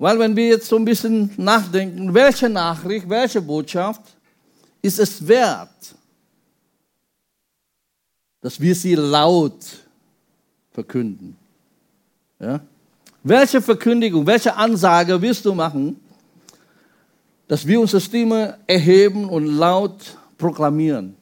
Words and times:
Weil 0.00 0.18
wenn 0.18 0.34
wir 0.34 0.48
jetzt 0.48 0.66
so 0.66 0.76
ein 0.76 0.84
bisschen 0.86 1.30
nachdenken, 1.36 2.14
welche 2.14 2.48
Nachricht, 2.48 3.06
welche 3.06 3.42
Botschaft 3.42 4.00
ist 4.80 4.98
es 4.98 5.28
wert, 5.28 5.94
dass 8.40 8.58
wir 8.58 8.74
sie 8.74 8.94
laut 8.94 9.58
verkünden? 10.70 11.36
Ja? 12.38 12.60
Welche 13.22 13.60
Verkündigung, 13.60 14.26
welche 14.26 14.56
Ansage 14.56 15.20
wirst 15.20 15.44
du 15.44 15.54
machen, 15.54 16.00
dass 17.46 17.66
wir 17.66 17.78
unsere 17.78 18.00
Stimme 18.00 18.56
erheben 18.66 19.28
und 19.28 19.44
laut 19.44 20.16
proklamieren? 20.38 21.14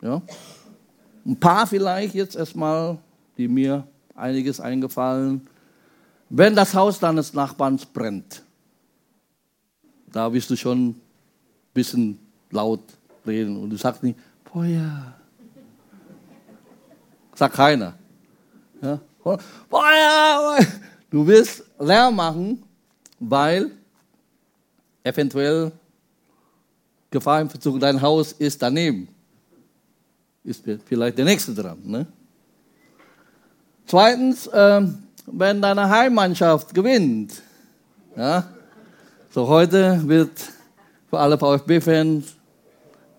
Ja? 0.00 0.22
Ein 1.26 1.40
paar 1.40 1.66
vielleicht 1.66 2.14
jetzt 2.14 2.36
erstmal, 2.36 2.96
die 3.36 3.48
mir 3.48 3.88
einiges 4.14 4.60
eingefallen. 4.60 5.49
Wenn 6.30 6.54
das 6.54 6.74
Haus 6.74 6.98
deines 6.98 7.34
Nachbarns 7.34 7.84
brennt, 7.84 8.42
da 10.10 10.32
wirst 10.32 10.48
du 10.50 10.56
schon 10.56 10.88
ein 10.88 11.00
bisschen 11.74 12.18
laut 12.50 12.80
reden 13.26 13.56
und 13.56 13.70
du 13.70 13.76
sagst 13.76 14.02
nicht, 14.02 14.18
Feuer. 14.50 15.14
Sagt 17.34 17.54
keiner. 17.54 17.94
Ja? 18.80 18.98
Feuer! 19.22 20.58
Du 21.10 21.26
wirst 21.26 21.64
Lärm 21.78 22.16
machen, 22.16 22.62
weil 23.18 23.70
eventuell 25.02 25.72
Gefahr 27.10 27.40
im 27.40 27.50
Verzug, 27.50 27.78
dein 27.80 28.00
Haus 28.00 28.32
ist 28.32 28.62
daneben 28.62 29.08
ist 30.44 30.64
vielleicht 30.86 31.18
der 31.18 31.24
Nächste 31.24 31.54
dran. 31.54 31.78
Ne? 31.84 32.06
Zweitens, 33.86 34.46
äh, 34.46 34.82
wenn 35.32 35.62
deine 35.62 35.88
Heimmannschaft 35.88 36.74
gewinnt. 36.74 37.42
Ja? 38.16 38.44
So 39.30 39.48
heute 39.48 40.00
wird 40.08 40.30
für 41.08 41.18
alle 41.18 41.38
VfB-Fans, 41.38 42.34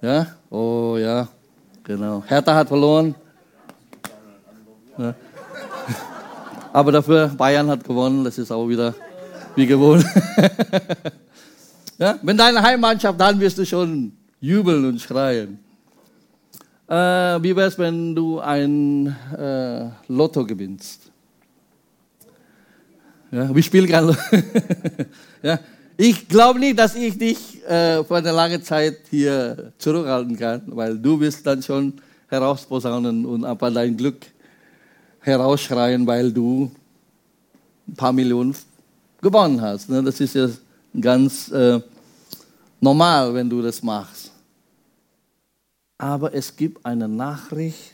ja, 0.02 0.28
oh 0.50 0.98
ja, 0.98 1.28
genau. 1.84 2.24
Hertha 2.26 2.56
hat 2.56 2.68
verloren. 2.68 3.16
Ja. 4.98 5.14
Aber 6.74 6.92
dafür 6.92 7.28
Bayern 7.28 7.70
hat 7.70 7.84
gewonnen, 7.84 8.24
das 8.24 8.38
ist 8.38 8.52
auch 8.52 8.68
wieder 8.68 8.94
wie 9.56 9.66
gewohnt. 9.66 10.06
ja? 11.98 12.18
Wenn 12.22 12.38
deine 12.38 12.62
Heimmannschaft, 12.62 13.20
dann 13.20 13.40
wirst 13.40 13.58
du 13.58 13.66
schon 13.66 14.14
jubeln 14.40 14.86
und 14.86 15.02
schreien. 15.02 15.60
Äh, 16.88 16.94
wie 17.42 17.56
wäre 17.56 17.68
es, 17.68 17.78
wenn 17.78 18.16
du 18.16 18.40
ein 18.40 19.16
äh, 19.38 19.90
Lotto 20.08 20.46
gewinnst? 20.46 21.12
Ja, 23.32 23.56
wir 23.56 23.64
spielen 23.64 23.88
gerade. 23.88 24.18
ja, 25.42 25.60
ich 25.96 26.28
glaube 26.28 26.60
nicht, 26.60 26.78
dass 26.78 26.96
ich 26.96 27.18
dich 27.18 27.64
äh, 27.66 28.04
für 28.04 28.18
eine 28.18 28.32
lange 28.32 28.62
Zeit 28.62 28.98
hier 29.10 29.72
zurückhalten 29.78 30.38
kann, 30.38 30.64
weil 30.68 30.98
du 30.98 31.20
wirst 31.20 31.48
dann 31.48 31.64
schon 31.64 31.94
herausposaunen 32.28 33.26
und 33.26 33.46
einfach 33.46 33.74
dein 33.74 33.96
Glück 33.96 34.26
herausschreien, 35.22 36.06
weil 36.06 36.32
du 36.34 36.72
ein 37.88 37.96
paar 37.96 38.12
Millionen 38.12 38.56
gewonnen 39.22 39.62
hast. 39.62 39.90
Ne? 39.90 40.04
Das 40.04 40.20
ist 40.20 40.36
ja 40.36 40.50
ganz 41.00 41.50
äh, 41.52 41.80
normal, 42.80 43.34
wenn 43.34 43.50
du 43.50 43.62
das 43.62 43.82
machst. 43.82 44.32
Aber 45.98 46.34
es 46.34 46.56
gibt 46.56 46.86
eine 46.86 47.08
Nachricht, 47.08 47.94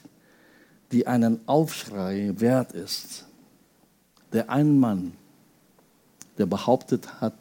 die 0.92 1.06
einen 1.06 1.42
Aufschrei 1.46 2.32
wert 2.38 2.72
ist. 2.72 3.26
Der 4.32 4.50
ein 4.50 4.80
Mann, 4.80 5.14
der 6.38 6.46
behauptet 6.46 7.22
hat, 7.22 7.36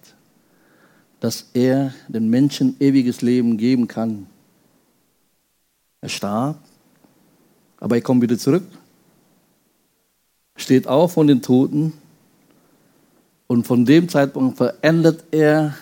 dass 1.21 1.51
er 1.55 1.95
den 2.09 2.29
Menschen 2.29 2.77
ewiges 2.81 3.23
Leben 3.23 3.57
geben 3.57 3.89
kann. 3.89 4.27
Er 6.01 6.09
starb, 6.09 6.59
aber 7.79 7.97
er 7.97 8.03
kommt 8.03 8.23
wieder 8.23 8.39
zurück, 8.39 8.65
steht 10.57 10.87
auf 10.87 11.15
von 11.15 11.27
den 11.27 11.43
Toten 11.43 11.93
und 13.47 13.67
von 13.67 13.85
dem 13.85 14.09
Zeitpunkt 14.09 14.57
verändert 14.57 15.25
er 15.31 15.75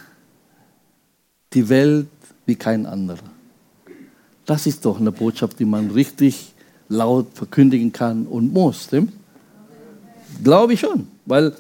die 1.53 1.69
Welt 1.69 2.09
wie 2.47 2.57
kein 2.57 2.87
anderer. 2.87 3.31
Das 4.47 4.67
ist 4.67 4.85
doch 4.85 5.01
eine 5.01 5.13
Botschaft, 5.13 5.59
die 5.59 5.65
man 5.65 5.91
richtig 5.91 6.53
laut 6.89 7.29
verkündigen 7.33 7.93
kann 7.93 8.27
und 8.27 8.53
muss. 8.53 8.85
Stimmt? 8.85 9.13
Glaube 10.43 10.75
ich 10.75 10.81
schon, 10.81 11.09
weil 11.25 11.55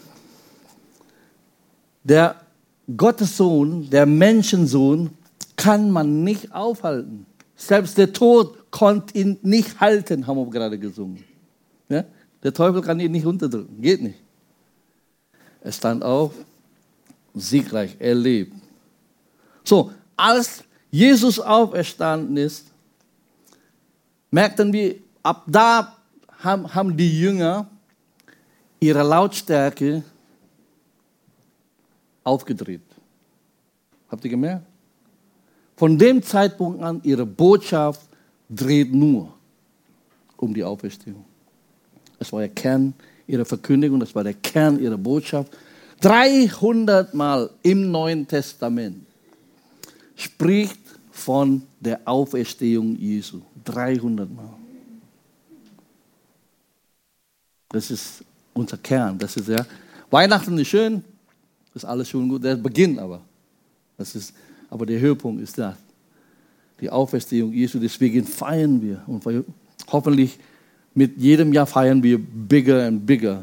der 2.04 2.36
Gottessohn, 2.96 3.90
der 3.90 4.06
Menschensohn, 4.06 5.10
kann 5.56 5.90
man 5.90 6.22
nicht 6.22 6.54
aufhalten. 6.54 7.26
Selbst 7.56 7.96
der 7.96 8.12
Tod 8.12 8.70
konnte 8.70 9.18
ihn 9.18 9.38
nicht 9.42 9.80
halten, 9.80 10.26
haben 10.26 10.36
wir 10.36 10.50
gerade 10.50 10.78
gesungen. 10.78 11.24
Ja? 11.88 12.04
Der 12.42 12.52
Teufel 12.52 12.82
kann 12.82 13.00
ihn 13.00 13.12
nicht 13.12 13.26
unterdrücken, 13.26 13.80
geht 13.80 14.02
nicht. 14.02 14.18
Er 15.62 15.72
stand 15.72 16.04
auf, 16.04 16.32
siegreich, 17.34 17.96
er 17.98 18.14
lebt. 18.14 18.54
So, 19.64 19.90
als 20.16 20.62
Jesus 20.90 21.40
auferstanden 21.40 22.36
ist, 22.36 22.66
merkten 24.30 24.72
wir, 24.72 24.96
ab 25.22 25.44
da 25.46 25.96
haben, 26.42 26.74
haben 26.74 26.96
die 26.96 27.18
Jünger 27.18 27.66
ihre 28.78 29.02
Lautstärke 29.02 30.02
aufgedreht. 32.24 32.82
Habt 34.08 34.24
ihr 34.24 34.30
gemerkt? 34.30 34.66
Von 35.76 35.98
dem 35.98 36.22
Zeitpunkt 36.22 36.82
an, 36.82 37.00
ihre 37.04 37.26
Botschaft 37.26 38.02
dreht 38.48 38.92
nur 38.92 39.32
um 40.36 40.54
die 40.54 40.64
Auferstehung. 40.64 41.24
Das 42.18 42.32
war 42.32 42.40
der 42.40 42.50
Kern 42.50 42.94
ihrer 43.26 43.44
Verkündigung, 43.44 44.00
das 44.00 44.14
war 44.14 44.24
der 44.24 44.34
Kern 44.34 44.78
ihrer 44.78 44.98
Botschaft. 44.98 45.56
300 46.00 47.14
Mal 47.14 47.50
im 47.62 47.90
Neuen 47.90 48.26
Testament 48.26 49.06
spricht 50.16 50.80
von 51.10 51.62
der 51.80 52.00
Auferstehung 52.04 52.96
Jesu. 52.96 53.40
300 53.64 54.30
Mal. 54.30 54.54
Das 57.68 57.90
ist 57.90 58.22
unser 58.52 58.76
Kern. 58.76 59.18
Das 59.18 59.36
ist 59.36 59.48
ja. 59.48 59.64
Weihnachten 60.10 60.56
ist 60.58 60.68
schön, 60.68 61.02
ist 61.74 61.84
alles 61.84 62.08
schon 62.08 62.28
gut. 62.28 62.44
Der 62.44 62.56
Beginn 62.56 62.98
aber. 62.98 63.20
Das 63.96 64.14
ist, 64.14 64.34
aber 64.70 64.86
der 64.86 65.00
Höhepunkt 65.00 65.42
ist 65.42 65.58
das. 65.58 65.76
Die 66.80 66.90
Auferstehung 66.90 67.52
Jesu. 67.52 67.78
Deswegen 67.78 68.24
feiern 68.24 68.80
wir. 68.80 69.02
Und 69.06 69.24
hoffentlich 69.90 70.38
mit 70.94 71.16
jedem 71.18 71.52
Jahr 71.52 71.66
feiern 71.66 72.02
wir 72.02 72.18
bigger 72.18 72.86
and 72.86 73.04
bigger. 73.04 73.42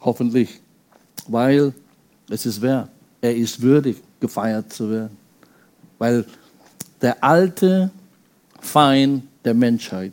Hoffentlich. 0.00 0.60
Weil 1.28 1.72
es 2.28 2.46
ist 2.46 2.60
wert. 2.60 2.90
Er 3.20 3.36
ist 3.36 3.60
würdig, 3.60 3.98
gefeiert 4.18 4.72
zu 4.72 4.90
werden. 4.90 5.16
Weil 5.98 6.24
der 7.00 7.22
alte 7.22 7.90
Feind 8.60 9.24
der 9.44 9.54
Menschheit, 9.54 10.12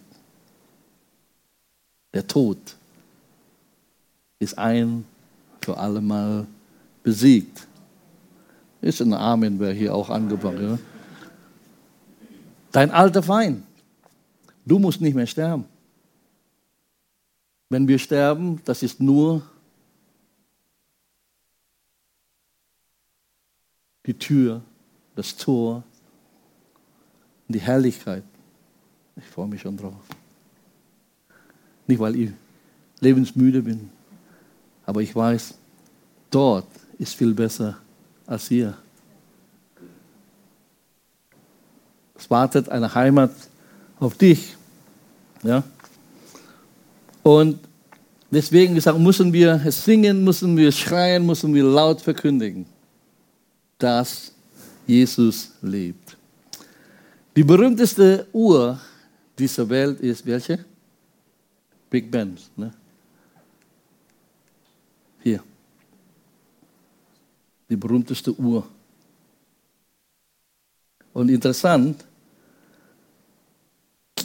der 2.13 2.25
Tod, 2.27 2.57
ist 4.39 4.57
ein 4.57 5.05
für 5.61 5.77
alle 5.77 6.01
Mal 6.01 6.47
besiegt. 7.09 7.67
Ist 8.81 9.01
ein 9.01 9.13
Amen, 9.13 9.59
wer 9.59 9.73
hier 9.73 9.95
auch 9.95 10.11
angebracht. 10.11 10.59
Ja? 10.59 10.77
Dein 12.71 12.91
alter 12.91 13.23
Feind, 13.23 13.63
du 14.63 14.77
musst 14.77 15.01
nicht 15.01 15.15
mehr 15.15 15.25
sterben. 15.25 15.65
Wenn 17.69 17.87
wir 17.87 17.97
sterben, 17.97 18.61
das 18.63 18.83
ist 18.83 18.99
nur 18.99 19.41
die 24.05 24.13
Tür, 24.13 24.61
das 25.15 25.35
Tor, 25.35 25.83
die 27.47 27.59
Herrlichkeit. 27.59 28.23
Ich 29.15 29.25
freue 29.25 29.47
mich 29.47 29.61
schon 29.61 29.77
drauf. 29.77 30.05
Nicht, 31.87 31.99
weil 31.99 32.15
ich 32.15 32.29
lebensmüde 32.99 33.63
bin, 33.63 33.89
aber 34.85 35.01
ich 35.01 35.15
weiß, 35.15 35.55
dort 36.29 36.67
ist 36.99 37.15
viel 37.15 37.33
besser 37.33 37.77
als 38.27 38.47
hier. 38.47 38.77
Es 42.15 42.29
wartet 42.29 42.69
eine 42.69 42.93
Heimat 42.93 43.31
auf 43.99 44.15
dich. 44.15 44.55
Ja? 45.41 45.63
Und 47.23 47.59
deswegen 48.29 48.75
gesagt, 48.75 48.99
müssen 48.99 49.31
wir 49.31 49.59
singen, 49.71 50.23
müssen 50.23 50.55
wir 50.57 50.71
schreien, 50.71 51.25
müssen 51.25 51.53
wir 51.53 51.63
laut 51.63 52.01
verkündigen, 52.01 52.65
dass 53.77 54.33
Jesus 54.85 55.53
lebt. 55.61 56.17
Die 57.35 57.43
berühmteste 57.43 58.27
Uhr 58.33 58.79
dieser 59.37 59.69
Welt 59.69 60.01
ist 60.01 60.25
welche? 60.25 60.65
Big 61.89 62.11
Ben. 62.11 62.37
Ne? 62.57 62.73
Hier. 65.23 65.41
Die 67.69 67.75
berühmteste 67.75 68.33
Uhr. 68.37 68.67
Und 71.13 71.29
interessant, 71.29 72.05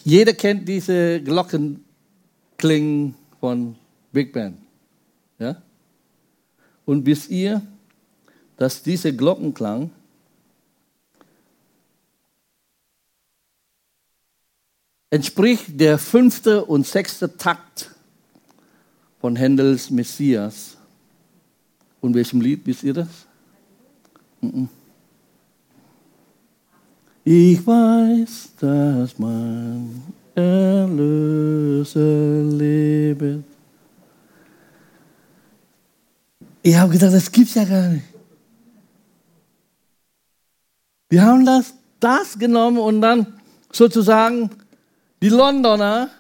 jeder 0.05 0.35
kennt 0.35 0.69
diese 0.69 1.21
Glockenklingen 1.23 3.15
von 3.41 3.77
Big 4.13 4.33
Band. 4.33 4.59
Ja? 5.39 5.63
Und 6.85 7.07
wisst 7.07 7.31
ihr, 7.31 7.63
dass 8.57 8.83
dieser 8.83 9.13
Glockenklang 9.13 9.91
entspricht 15.11 15.81
der 15.81 15.99
fünfte 15.99 16.65
und 16.65 16.87
sechste 16.87 17.37
Takt 17.37 17.91
von 19.21 19.37
Händels 19.37 19.91
Messias. 19.91 20.77
Und 22.01 22.15
welchem 22.15 22.41
Lied 22.41 22.67
wisst 22.67 22.83
ihr 22.83 22.95
das? 22.95 23.09
Ich 27.25 27.67
weiß, 27.67 28.51
dass 28.61 29.19
mein 29.19 30.03
Erlöser 30.35 32.01
lebt. 32.43 33.45
Ich 36.63 36.77
habe 36.77 36.93
gedacht, 36.93 37.13
das 37.13 37.31
gibt's 37.31 37.55
ja 37.55 37.65
gar 37.65 37.89
nicht. 37.89 38.05
Wir 41.09 41.23
haben 41.23 41.45
das, 41.45 41.75
das 42.01 42.39
genommen 42.39 42.79
und 42.79 43.01
dann 43.01 43.27
sozusagen 43.71 44.51
die 45.23 45.29
Londoner 45.29 46.11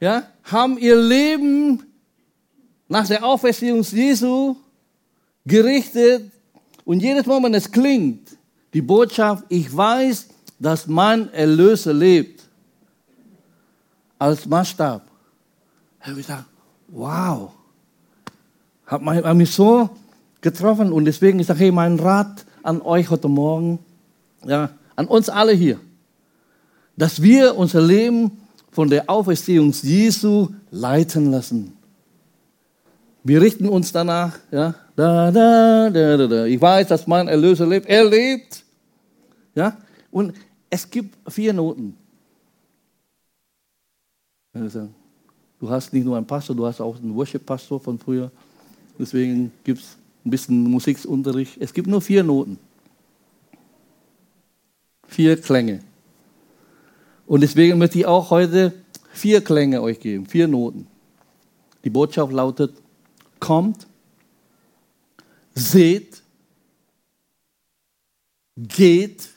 ja, 0.00 0.22
haben 0.44 0.78
ihr 0.78 0.96
Leben 0.96 1.82
nach 2.88 3.06
der 3.06 3.24
Auferstehung 3.24 3.82
Jesu 3.82 4.56
gerichtet 5.46 6.30
und 6.84 7.00
jedes 7.00 7.26
Mal, 7.26 7.42
wenn 7.42 7.54
es 7.54 7.70
klingt, 7.70 8.36
die 8.74 8.82
Botschaft, 8.82 9.44
ich 9.48 9.74
weiß, 9.74 10.28
dass 10.58 10.86
mein 10.86 11.32
Erlöser 11.32 11.92
lebt, 11.92 12.42
als 14.18 14.46
Maßstab. 14.46 15.06
Habe 16.00 16.20
ich 16.20 16.26
gesagt, 16.26 16.44
wow, 16.88 17.52
hat 18.86 19.36
mich 19.36 19.50
so 19.50 19.90
getroffen 20.40 20.92
und 20.92 21.04
deswegen 21.04 21.42
sage, 21.42 21.60
hey, 21.60 21.72
mein 21.72 21.98
Rat 21.98 22.44
an 22.62 22.80
euch 22.82 23.10
heute 23.10 23.28
Morgen, 23.28 23.78
ja, 24.44 24.70
an 24.94 25.06
uns 25.06 25.28
alle 25.28 25.52
hier 25.52 25.78
dass 26.96 27.20
wir 27.20 27.56
unser 27.56 27.80
Leben 27.80 28.32
von 28.70 28.88
der 28.88 29.08
Auferstehung 29.08 29.72
Jesu 29.72 30.48
leiten 30.70 31.30
lassen. 31.30 31.76
Wir 33.22 33.40
richten 33.40 33.68
uns 33.68 33.92
danach, 33.92 34.38
ja, 34.50 34.74
da, 34.96 35.30
da, 35.30 35.90
da, 35.90 36.16
da, 36.16 36.26
da. 36.26 36.44
Ich 36.46 36.60
weiß, 36.60 36.88
dass 36.88 37.06
mein 37.06 37.28
Erlöser 37.28 37.66
lebt. 37.66 37.86
Er 37.86 38.04
lebt. 38.04 38.64
Ja, 39.54 39.76
und 40.10 40.34
es 40.70 40.90
gibt 40.90 41.16
vier 41.30 41.52
Noten. 41.52 41.96
Du 44.52 45.70
hast 45.70 45.92
nicht 45.92 46.04
nur 46.04 46.16
einen 46.16 46.26
Pastor, 46.26 46.56
du 46.56 46.66
hast 46.66 46.80
auch 46.80 46.96
einen 46.96 47.14
Worship-Pastor 47.14 47.78
von 47.78 47.98
früher. 47.98 48.30
Deswegen 48.98 49.52
gibt 49.64 49.80
es 49.80 49.96
ein 50.24 50.30
bisschen 50.30 50.62
Musikunterricht. 50.64 51.56
Es 51.60 51.72
gibt 51.72 51.88
nur 51.88 52.00
vier 52.00 52.22
Noten. 52.22 52.58
Vier 55.06 55.40
Klänge. 55.40 55.80
Und 57.26 57.42
deswegen 57.42 57.78
möchte 57.78 57.98
ich 57.98 58.06
auch 58.06 58.30
heute 58.30 58.72
vier 59.12 59.42
Klänge 59.42 59.82
euch 59.82 60.00
geben, 60.00 60.26
vier 60.26 60.48
Noten. 60.48 60.86
Die 61.84 61.90
Botschaft 61.90 62.32
lautet, 62.32 62.72
kommt, 63.40 63.86
seht, 65.56 66.22
geht 68.56 69.28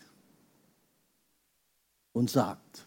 und 2.11 2.29
sagt. 2.29 2.85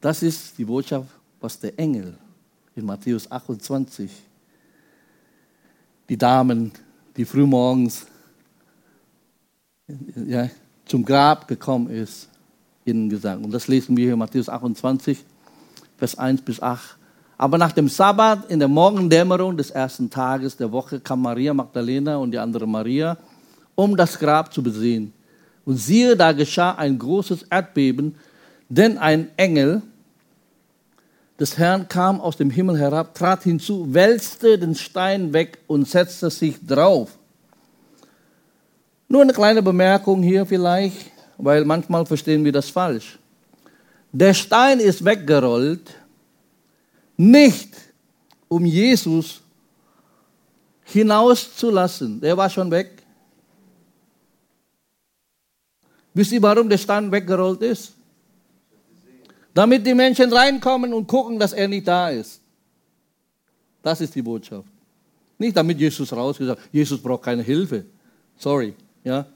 Das 0.00 0.22
ist 0.22 0.56
die 0.58 0.64
Botschaft, 0.64 1.08
was 1.40 1.58
der 1.58 1.76
Engel 1.78 2.16
in 2.76 2.84
Matthäus 2.84 3.30
28, 3.30 4.10
die 6.08 6.16
Damen, 6.16 6.72
die 7.16 7.24
frühmorgens 7.24 8.06
ja, 10.26 10.50
zum 10.84 11.04
Grab 11.04 11.48
gekommen 11.48 11.88
ist, 11.90 12.28
ihnen 12.84 13.08
gesagt. 13.08 13.42
Und 13.42 13.50
das 13.50 13.66
lesen 13.66 13.96
wir 13.96 14.04
hier 14.04 14.12
in 14.12 14.18
Matthäus 14.18 14.48
28, 14.48 15.24
Vers 15.96 16.18
1 16.18 16.42
bis 16.42 16.60
8. 16.60 16.97
Aber 17.38 17.56
nach 17.56 17.72
dem 17.72 17.88
Sabbat 17.88 18.50
in 18.50 18.58
der 18.58 18.68
Morgendämmerung 18.68 19.56
des 19.56 19.70
ersten 19.70 20.10
Tages 20.10 20.56
der 20.56 20.70
Woche 20.70 21.00
kam 21.00 21.22
Maria 21.22 21.54
Magdalena 21.54 22.16
und 22.16 22.32
die 22.32 22.38
andere 22.38 22.66
Maria, 22.66 23.16
um 23.74 23.96
das 23.96 24.18
Grab 24.18 24.52
zu 24.52 24.62
besehen. 24.62 25.14
Und 25.64 25.76
siehe, 25.76 26.16
da 26.16 26.32
geschah 26.32 26.72
ein 26.72 26.98
großes 26.98 27.44
Erdbeben, 27.44 28.16
denn 28.68 28.98
ein 28.98 29.30
Engel 29.36 29.80
des 31.40 31.56
Herrn 31.56 31.88
kam 31.88 32.20
aus 32.20 32.36
dem 32.36 32.50
Himmel 32.50 32.76
herab, 32.76 33.14
trat 33.14 33.44
hinzu, 33.44 33.94
wälzte 33.94 34.58
den 34.58 34.74
Stein 34.74 35.32
weg 35.32 35.58
und 35.66 35.88
setzte 35.88 36.28
sich 36.28 36.56
drauf. 36.66 37.16
Nur 39.08 39.22
eine 39.22 39.32
kleine 39.32 39.62
Bemerkung 39.62 40.22
hier 40.22 40.44
vielleicht 40.44 41.12
weil 41.38 41.64
manchmal 41.64 42.04
verstehen 42.04 42.44
wir 42.44 42.52
das 42.52 42.68
falsch. 42.68 43.18
Der 44.12 44.34
Stein 44.34 44.80
ist 44.80 45.04
weggerollt, 45.04 45.94
nicht 47.18 47.68
um 48.48 48.64
Jesus 48.64 49.42
hinauszulassen. 50.84 52.20
Der 52.20 52.36
war 52.36 52.48
schon 52.48 52.70
weg. 52.70 53.02
Wisst 56.14 56.32
ihr, 56.32 56.40
warum 56.40 56.68
der 56.68 56.78
Stein 56.78 57.12
weggerollt 57.12 57.60
ist? 57.60 57.92
Damit 59.52 59.86
die 59.86 59.94
Menschen 59.94 60.32
reinkommen 60.32 60.94
und 60.94 61.06
gucken, 61.06 61.38
dass 61.38 61.52
er 61.52 61.68
nicht 61.68 61.86
da 61.86 62.08
ist. 62.08 62.40
Das 63.82 64.00
ist 64.00 64.14
die 64.14 64.22
Botschaft. 64.22 64.68
Nicht 65.36 65.56
damit 65.56 65.78
Jesus 65.78 66.12
rausgesagt, 66.12 66.60
Jesus 66.72 67.00
braucht 67.00 67.22
keine 67.22 67.42
Hilfe. 67.42 67.84
Sorry, 68.36 68.74
ja. 69.04 69.26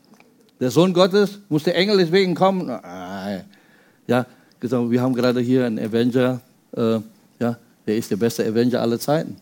Der 0.58 0.70
Sohn 0.70 0.92
Gottes, 0.92 1.40
muss 1.48 1.64
der 1.64 1.76
Engel 1.76 1.98
deswegen 1.98 2.34
kommen? 2.34 2.70
Ah, 2.70 3.42
ja, 4.06 4.26
wir 4.60 5.00
haben 5.00 5.14
gerade 5.14 5.40
hier 5.40 5.66
einen 5.66 5.78
Avenger, 5.78 6.40
äh, 6.76 7.00
der 7.86 7.96
ist 7.96 8.10
der 8.10 8.16
beste 8.16 8.46
Avenger 8.46 8.80
aller 8.80 8.98
Zeiten. 8.98 9.36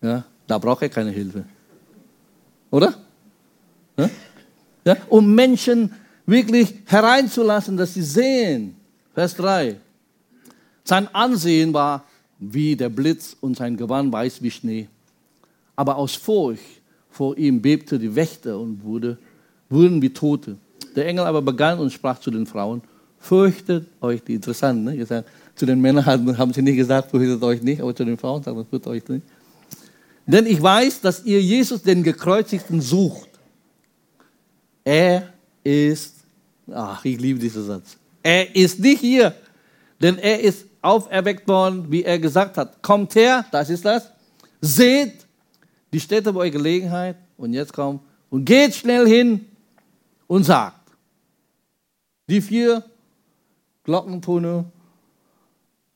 Ja, 0.00 0.24
da 0.46 0.58
braucht 0.58 0.82
er 0.82 0.88
keine 0.88 1.10
Hilfe. 1.10 1.44
Oder? 2.70 2.94
Ja? 3.96 4.10
Ja, 4.84 4.96
um 5.08 5.34
Menschen 5.34 5.92
wirklich 6.26 6.74
hereinzulassen, 6.86 7.76
dass 7.76 7.94
sie 7.94 8.02
sehen. 8.02 8.76
Vers 9.14 9.34
3. 9.36 9.76
Sein 10.84 11.08
Ansehen 11.14 11.72
war 11.72 12.04
wie 12.38 12.76
der 12.76 12.88
Blitz 12.88 13.36
und 13.40 13.56
sein 13.56 13.76
Gewand 13.76 14.12
weiß 14.12 14.42
wie 14.42 14.50
Schnee. 14.50 14.88
Aber 15.76 15.96
aus 15.96 16.14
Furcht 16.14 16.82
vor 17.10 17.36
ihm 17.38 17.62
bebte 17.62 17.98
die 17.98 18.14
Wächter 18.14 18.58
und 18.58 18.82
wurde 18.82 19.16
wurden 19.70 20.02
wie 20.02 20.10
Tote. 20.10 20.56
Der 20.94 21.06
Engel 21.06 21.24
aber 21.24 21.42
begann 21.42 21.78
und 21.78 21.92
sprach 21.92 22.18
zu 22.18 22.30
den 22.30 22.46
Frauen, 22.46 22.82
fürchtet 23.18 23.88
euch, 24.00 24.22
die 24.22 24.34
interessant, 24.34 24.84
ne? 24.84 25.24
Zu 25.54 25.66
den 25.66 25.80
Männern 25.80 26.04
haben 26.04 26.52
sie 26.52 26.62
nicht 26.62 26.76
gesagt, 26.76 27.10
fürchtet 27.10 27.42
euch 27.42 27.62
nicht, 27.62 27.80
aber 27.80 27.94
zu 27.94 28.04
den 28.04 28.18
Frauen 28.18 28.42
sagen 28.42 28.58
sie, 28.58 28.64
fürchtet 28.64 28.90
euch 28.90 29.08
nicht. 29.08 29.26
Denn 30.26 30.46
ich 30.46 30.60
weiß, 30.60 31.00
dass 31.00 31.24
ihr 31.24 31.40
Jesus, 31.40 31.82
den 31.82 32.02
Gekreuzigten, 32.02 32.80
sucht. 32.80 33.28
Er 34.82 35.32
ist, 35.62 36.16
ach, 36.72 37.04
ich 37.04 37.20
liebe 37.20 37.38
diesen 37.38 37.64
Satz. 37.64 37.96
Er 38.22 38.54
ist 38.54 38.80
nicht 38.80 39.00
hier, 39.00 39.34
denn 40.00 40.18
er 40.18 40.40
ist 40.40 40.66
auferweckt 40.80 41.46
worden, 41.46 41.90
wie 41.90 42.04
er 42.04 42.18
gesagt 42.18 42.56
hat. 42.56 42.82
Kommt 42.82 43.14
her, 43.14 43.44
das 43.50 43.70
ist 43.70 43.84
das. 43.84 44.10
Seht 44.60 45.26
die 45.92 46.00
Städte 46.00 46.32
bei 46.32 46.40
eurer 46.40 46.50
Gelegenheit. 46.50 47.16
Und 47.36 47.52
jetzt 47.52 47.72
kommt, 47.72 48.00
und 48.30 48.44
geht 48.44 48.74
schnell 48.74 49.06
hin 49.06 49.46
und 50.26 50.44
sagt, 50.44 50.90
die 52.28 52.40
vier 52.40 52.82
Glockentöne 53.84 54.64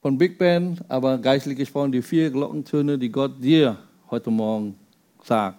von 0.09 0.17
Big 0.17 0.39
Band, 0.39 0.81
aber 0.89 1.19
geistlich 1.19 1.59
gesprochen, 1.59 1.93
die 1.93 2.01
vier 2.01 2.31
Glockentöne, 2.31 2.97
die 2.97 3.13
Gott 3.13 3.33
dir 3.43 3.77
heute 4.11 4.31
Morgen 4.31 4.75
sagt. 5.23 5.59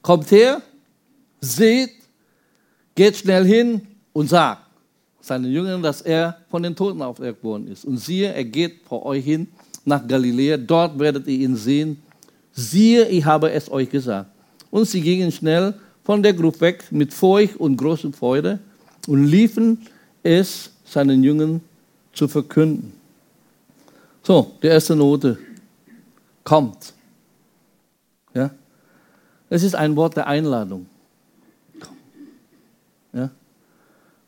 Kommt 0.00 0.30
her, 0.30 0.62
seht, 1.40 1.90
geht 2.94 3.16
schnell 3.16 3.44
hin 3.44 3.80
und 4.12 4.28
sagt 4.28 4.62
seinen 5.20 5.50
Jüngern, 5.50 5.82
dass 5.82 6.02
er 6.02 6.36
von 6.48 6.62
den 6.62 6.76
Toten 6.76 7.02
auferweckt 7.02 7.42
worden 7.42 7.66
ist. 7.66 7.84
Und 7.84 7.98
siehe, 7.98 8.32
er 8.32 8.44
geht 8.44 8.82
vor 8.88 9.04
euch 9.04 9.24
hin 9.24 9.48
nach 9.84 10.06
Galiläa, 10.06 10.56
dort 10.56 10.96
werdet 10.96 11.26
ihr 11.26 11.40
ihn 11.40 11.56
sehen. 11.56 12.00
Siehe, 12.52 13.08
ich 13.08 13.24
habe 13.24 13.50
es 13.50 13.68
euch 13.68 13.90
gesagt. 13.90 14.30
Und 14.70 14.84
sie 14.84 15.00
gingen 15.00 15.32
schnell 15.32 15.74
von 16.04 16.22
der 16.22 16.32
Gruppe 16.32 16.60
weg 16.60 16.84
mit 16.92 17.12
Furcht 17.12 17.56
und 17.56 17.76
großer 17.76 18.12
Freude 18.12 18.60
und 19.08 19.24
liefen 19.26 19.84
es 20.22 20.70
seinen 20.84 21.24
Jüngern 21.24 21.60
zu 22.12 22.28
verkünden. 22.28 22.95
So, 24.26 24.54
die 24.60 24.66
erste 24.66 24.96
Note 24.96 25.38
kommt. 26.42 26.96
Es 29.48 29.62
ist 29.62 29.74
ein 29.74 29.94
Wort 29.96 30.16
der 30.16 30.26
Einladung. 30.26 30.86
Ja? 33.12 33.30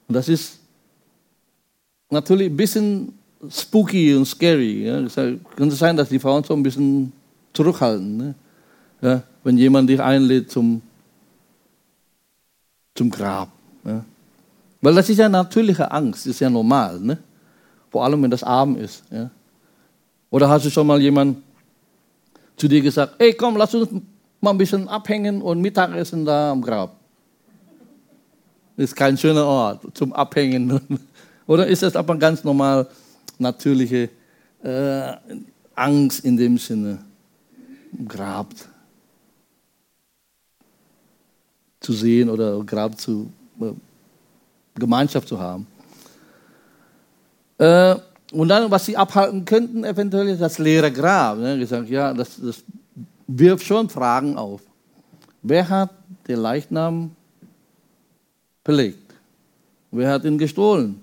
Und 0.06 0.14
das 0.14 0.28
ist 0.28 0.60
natürlich 2.10 2.50
ein 2.50 2.56
bisschen 2.56 3.18
spooky 3.50 4.14
und 4.14 4.26
scary. 4.26 4.86
Ja? 4.86 5.00
Es 5.00 5.16
könnte 5.16 5.74
sein, 5.74 5.96
dass 5.96 6.08
die 6.08 6.18
Frauen 6.18 6.44
so 6.44 6.54
ein 6.54 6.62
bisschen 6.62 7.12
zurückhalten. 7.52 8.16
Ne? 8.16 8.34
Ja? 9.00 9.22
Wenn 9.42 9.58
jemand 9.58 9.90
dich 9.90 10.00
einlädt 10.00 10.50
zum, 10.50 10.80
zum 12.94 13.10
Grab. 13.10 13.50
Ja? 13.84 14.04
Weil 14.80 14.94
das 14.94 15.08
ist 15.08 15.18
ja 15.18 15.28
natürliche 15.28 15.90
Angst, 15.90 16.26
ist 16.26 16.38
ja 16.38 16.48
normal. 16.48 17.00
Ne? 17.00 17.18
Vor 17.90 18.04
allem, 18.04 18.22
wenn 18.22 18.30
das 18.30 18.44
Abend 18.44 18.78
ist. 18.78 19.02
Ja? 19.10 19.30
Oder 20.30 20.49
hast 20.49 20.66
du 20.66 20.70
schon 20.70 20.87
mal 20.87 21.00
jemand 21.00 21.38
zu 22.56 22.68
dir 22.68 22.80
gesagt, 22.80 23.14
ey 23.18 23.32
komm, 23.32 23.56
lass 23.56 23.75
uns 23.75 23.88
mal 24.40 24.50
ein 24.50 24.58
bisschen 24.58 24.88
abhängen 24.88 25.42
und 25.42 25.61
Mittagessen 25.61 26.25
da 26.25 26.52
am 26.52 26.62
Grab. 26.62 26.97
Ist 28.76 28.94
kein 28.94 29.16
schöner 29.16 29.44
Ort 29.44 29.85
zum 29.94 30.12
Abhängen. 30.12 30.80
Oder 31.47 31.66
ist 31.66 31.82
das 31.82 31.97
aber 31.97 32.16
ganz 32.16 32.44
normal 32.44 32.87
natürliche 33.38 34.11
äh, 34.62 35.12
Angst 35.75 36.25
in 36.25 36.37
dem 36.37 36.58
Sinne, 36.58 36.99
Grab 38.06 38.49
zu 41.80 41.92
sehen 41.92 42.28
oder 42.28 42.62
Grab 42.64 42.99
zu 42.99 43.32
äh, 43.61 43.73
Gemeinschaft 44.75 45.28
zu 45.28 45.38
haben. 45.38 45.66
Äh, 47.56 47.97
und 48.32 48.49
dann, 48.49 48.70
was 48.70 48.87
sie 48.87 48.97
abhalten 48.97 49.44
könnten, 49.44 49.85
eventuell 49.85 50.28
ist 50.28 50.40
das 50.40 50.58
leere 50.58 50.92
Grab. 50.92 51.38
Ne? 51.38 51.58
Gesagt, 51.58 51.88
ja, 51.88 52.12
das, 52.12 52.40
das 52.40 52.62
wirft 53.26 53.64
schon 53.64 53.88
Fragen 53.88 54.37
auf. 54.37 54.61
Wer 55.42 55.68
hat 55.68 55.90
den 56.26 56.40
Leichnam 56.40 57.12
belegt? 58.62 59.14
Wer 59.90 60.11
hat 60.11 60.25
ihn 60.25 60.37
gestohlen? 60.37 61.00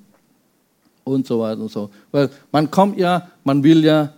Und 1.03 1.25
so 1.25 1.39
weiter 1.39 1.61
und 1.61 1.71
so. 1.71 1.89
Weil 2.11 2.29
man 2.51 2.69
kommt 2.69 2.97
ja, 2.97 3.29
man 3.43 3.63
will 3.63 3.83
ja 3.83 4.13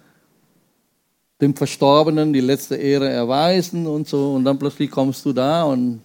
dem 1.40 1.56
Verstorbenen 1.56 2.34
die 2.34 2.42
letzte 2.42 2.76
Ehre 2.76 3.10
erweisen 3.10 3.88
und 3.88 4.08
so. 4.08 4.34
Und 4.34 4.44
dann 4.44 4.58
plötzlich 4.60 4.90
kommst 4.90 5.24
du 5.26 5.34
da 5.34 5.64
und 5.64 6.02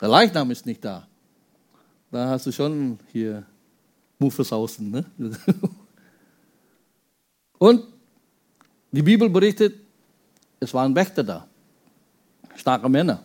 der 0.00 0.08
Leichnam 0.08 0.50
ist 0.50 0.64
nicht 0.64 0.84
da. 0.84 1.06
Da 2.10 2.28
hast 2.28 2.46
du 2.46 2.52
schon 2.52 2.98
hier 3.12 3.44
Außen. 4.20 4.90
Ne? 4.90 5.04
Und 7.58 7.84
die 8.90 9.02
Bibel 9.02 9.28
berichtet, 9.28 9.74
es 10.60 10.72
waren 10.74 10.94
Wächter 10.94 11.22
da, 11.22 11.46
starke 12.56 12.88
Männer. 12.88 13.22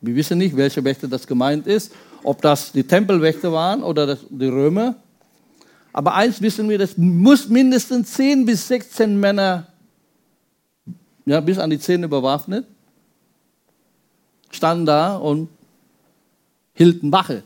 Wir 0.00 0.14
wissen 0.14 0.38
nicht, 0.38 0.56
welche 0.56 0.84
Wächter 0.84 1.08
das 1.08 1.26
gemeint 1.26 1.66
ist, 1.66 1.92
ob 2.22 2.40
das 2.42 2.72
die 2.72 2.84
Tempelwächter 2.84 3.52
waren 3.52 3.82
oder 3.82 4.06
das, 4.06 4.20
die 4.28 4.46
Römer. 4.46 4.96
Aber 5.92 6.14
eins 6.14 6.40
wissen 6.40 6.68
wir, 6.68 6.78
das 6.78 6.96
muss 6.96 7.48
mindestens 7.48 8.12
10 8.12 8.44
bis 8.44 8.68
16 8.68 9.18
Männer, 9.18 9.68
ja, 11.24 11.40
bis 11.40 11.58
an 11.58 11.70
die 11.70 11.78
Zähne 11.78 12.08
bewaffnet, 12.08 12.66
standen 14.50 14.86
da 14.86 15.16
und 15.16 15.48
hielten 16.74 17.10
Wache. 17.12 17.42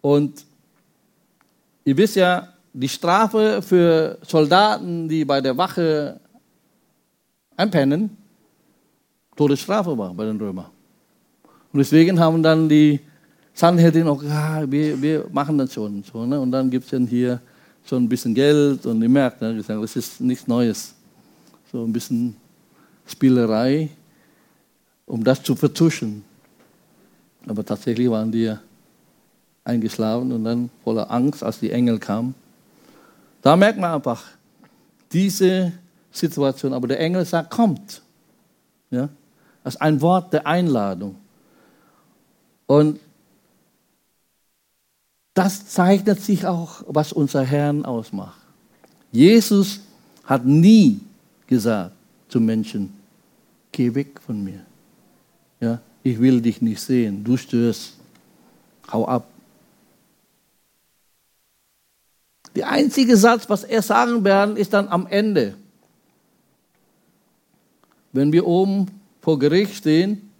Und 0.00 0.44
Ihr 1.88 1.96
wisst 1.96 2.16
ja, 2.16 2.46
die 2.74 2.86
Strafe 2.86 3.62
für 3.62 4.18
Soldaten, 4.20 5.08
die 5.08 5.24
bei 5.24 5.40
der 5.40 5.56
Wache 5.56 6.20
einpennen, 7.56 8.14
Todesstrafe 9.34 9.96
war 9.96 10.12
bei 10.12 10.26
den 10.26 10.36
Römern. 10.36 10.66
Und 11.72 11.78
deswegen 11.78 12.20
haben 12.20 12.42
dann 12.42 12.68
die 12.68 13.00
Sanhedrin 13.54 14.06
auch 14.06 14.18
gesagt, 14.18 14.36
ah, 14.38 14.70
wir, 14.70 15.00
wir 15.00 15.26
machen 15.32 15.56
das 15.56 15.72
schon. 15.72 16.04
So, 16.04 16.26
ne? 16.26 16.38
Und 16.38 16.52
dann 16.52 16.68
gibt 16.68 16.84
es 16.84 16.90
dann 16.90 17.06
hier 17.06 17.40
schon 17.86 18.04
ein 18.04 18.08
bisschen 18.10 18.34
Geld 18.34 18.84
und 18.84 19.00
ihr 19.00 19.08
merkt, 19.08 19.40
ne? 19.40 19.64
das 19.66 19.96
ist 19.96 20.20
nichts 20.20 20.46
Neues. 20.46 20.94
So 21.72 21.84
ein 21.84 21.92
bisschen 21.94 22.36
Spielerei, 23.06 23.88
um 25.06 25.24
das 25.24 25.42
zu 25.42 25.56
vertuschen. 25.56 26.22
Aber 27.46 27.64
tatsächlich 27.64 28.10
waren 28.10 28.30
die 28.30 28.54
eingeschlafen 29.64 30.32
und 30.32 30.44
dann 30.44 30.70
voller 30.84 31.10
Angst, 31.10 31.42
als 31.42 31.60
die 31.60 31.70
Engel 31.70 31.98
kamen. 31.98 32.34
Da 33.42 33.56
merkt 33.56 33.78
man 33.78 33.94
einfach 33.94 34.24
diese 35.12 35.72
Situation. 36.10 36.72
Aber 36.72 36.88
der 36.88 37.00
Engel 37.00 37.24
sagt, 37.24 37.50
kommt. 37.50 38.02
Ja? 38.90 39.08
Das 39.64 39.74
ist 39.74 39.80
ein 39.80 40.00
Wort 40.00 40.32
der 40.32 40.46
Einladung. 40.46 41.16
Und 42.66 43.00
das 45.34 45.68
zeichnet 45.68 46.20
sich 46.20 46.46
auch, 46.46 46.82
was 46.86 47.12
unser 47.12 47.44
Herrn 47.44 47.84
ausmacht. 47.84 48.40
Jesus 49.12 49.80
hat 50.24 50.44
nie 50.44 51.00
gesagt 51.46 51.94
zu 52.28 52.40
Menschen, 52.40 52.92
geh 53.72 53.94
weg 53.94 54.20
von 54.20 54.42
mir. 54.42 54.60
Ja, 55.60 55.80
ich 56.02 56.18
will 56.20 56.40
dich 56.40 56.60
nicht 56.60 56.80
sehen, 56.80 57.24
du 57.24 57.36
störst, 57.36 57.94
hau 58.92 59.06
ab. 59.06 59.28
Der 62.54 62.70
einzige 62.70 63.16
Satz, 63.16 63.48
was 63.48 63.64
er 63.64 63.82
sagen 63.82 64.24
werden, 64.24 64.56
ist 64.56 64.72
dann 64.72 64.88
am 64.88 65.06
Ende. 65.06 65.54
Wenn 68.12 68.32
wir 68.32 68.46
oben 68.46 68.86
vor 69.20 69.38
Gericht 69.38 69.74
stehen, 69.74 70.30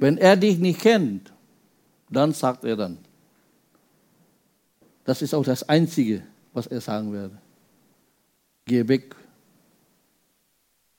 wenn 0.00 0.18
er 0.18 0.36
dich 0.36 0.58
nicht 0.58 0.80
kennt, 0.80 1.32
dann 2.10 2.32
sagt 2.32 2.64
er 2.64 2.76
dann. 2.76 2.98
Das 5.04 5.22
ist 5.22 5.34
auch 5.34 5.44
das 5.44 5.68
Einzige, 5.68 6.22
was 6.52 6.66
er 6.66 6.80
sagen 6.80 7.12
werde. 7.12 7.38
Geh 8.64 8.86
weg, 8.86 9.14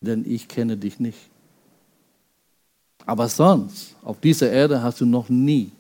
denn 0.02 0.26
ich 0.26 0.48
kenne 0.48 0.78
dich 0.78 1.00
nicht. 1.00 1.30
Aber 3.06 3.28
sonst, 3.28 3.96
auf 4.02 4.20
dieser 4.20 4.50
Erde 4.52 4.82
hast 4.82 5.02
du 5.02 5.06
noch 5.06 5.30
nie, 5.30 5.72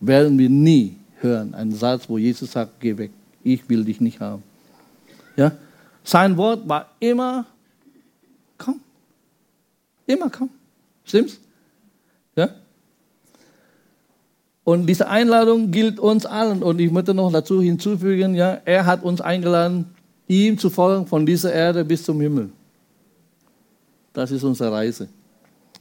werden 0.00 0.38
wir 0.38 0.48
nie 0.48 0.96
hören, 1.20 1.54
einen 1.54 1.74
Satz, 1.74 2.08
wo 2.08 2.18
Jesus 2.18 2.52
sagt, 2.52 2.80
geh 2.80 2.96
weg 2.96 3.10
ich 3.44 3.68
will 3.68 3.84
dich 3.84 4.00
nicht 4.00 4.20
haben. 4.20 4.42
Ja? 5.36 5.52
Sein 6.04 6.36
Wort 6.36 6.68
war 6.68 6.90
immer, 7.00 7.46
komm. 8.58 8.80
Immer 10.06 10.30
komm. 10.30 10.50
Stimmt's? 11.04 11.38
Ja? 12.36 12.50
Und 14.64 14.86
diese 14.86 15.08
Einladung 15.08 15.70
gilt 15.70 15.98
uns 15.98 16.26
allen. 16.26 16.62
Und 16.62 16.80
ich 16.80 16.90
möchte 16.90 17.14
noch 17.14 17.32
dazu 17.32 17.60
hinzufügen, 17.60 18.34
ja, 18.34 18.60
er 18.64 18.86
hat 18.86 19.02
uns 19.02 19.20
eingeladen, 19.20 19.86
ihm 20.28 20.56
zu 20.58 20.70
folgen 20.70 21.06
von 21.06 21.26
dieser 21.26 21.52
Erde 21.52 21.84
bis 21.84 22.04
zum 22.04 22.20
Himmel. 22.20 22.50
Das 24.12 24.30
ist 24.30 24.44
unsere 24.44 24.70
Reise. 24.72 25.08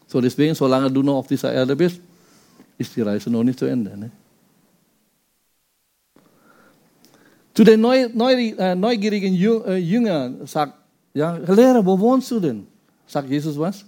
So 0.07 0.19
deswegen, 0.19 0.55
solange 0.55 0.91
du 0.91 1.03
noch 1.03 1.17
auf 1.17 1.27
dieser 1.27 1.53
Erde 1.53 1.75
bist, 1.75 1.99
ist 2.77 2.95
die 2.95 3.01
Reise 3.01 3.29
noch 3.29 3.43
nicht 3.43 3.59
zu 3.59 3.65
Ende. 3.65 3.95
Ne? 3.97 4.11
Zu 7.61 7.65
den 7.65 7.79
neu, 7.79 8.09
neu, 8.11 8.33
äh, 8.57 8.73
neugierigen 8.73 9.35
äh, 9.35 9.75
Jüngern 9.75 10.47
sagt, 10.47 10.73
ja, 11.13 11.35
Lehrer, 11.35 11.85
wo 11.85 11.99
wohnst 11.99 12.31
du 12.31 12.39
denn? 12.39 12.65
Sagt 13.05 13.29
Jesus 13.29 13.55
was? 13.55 13.85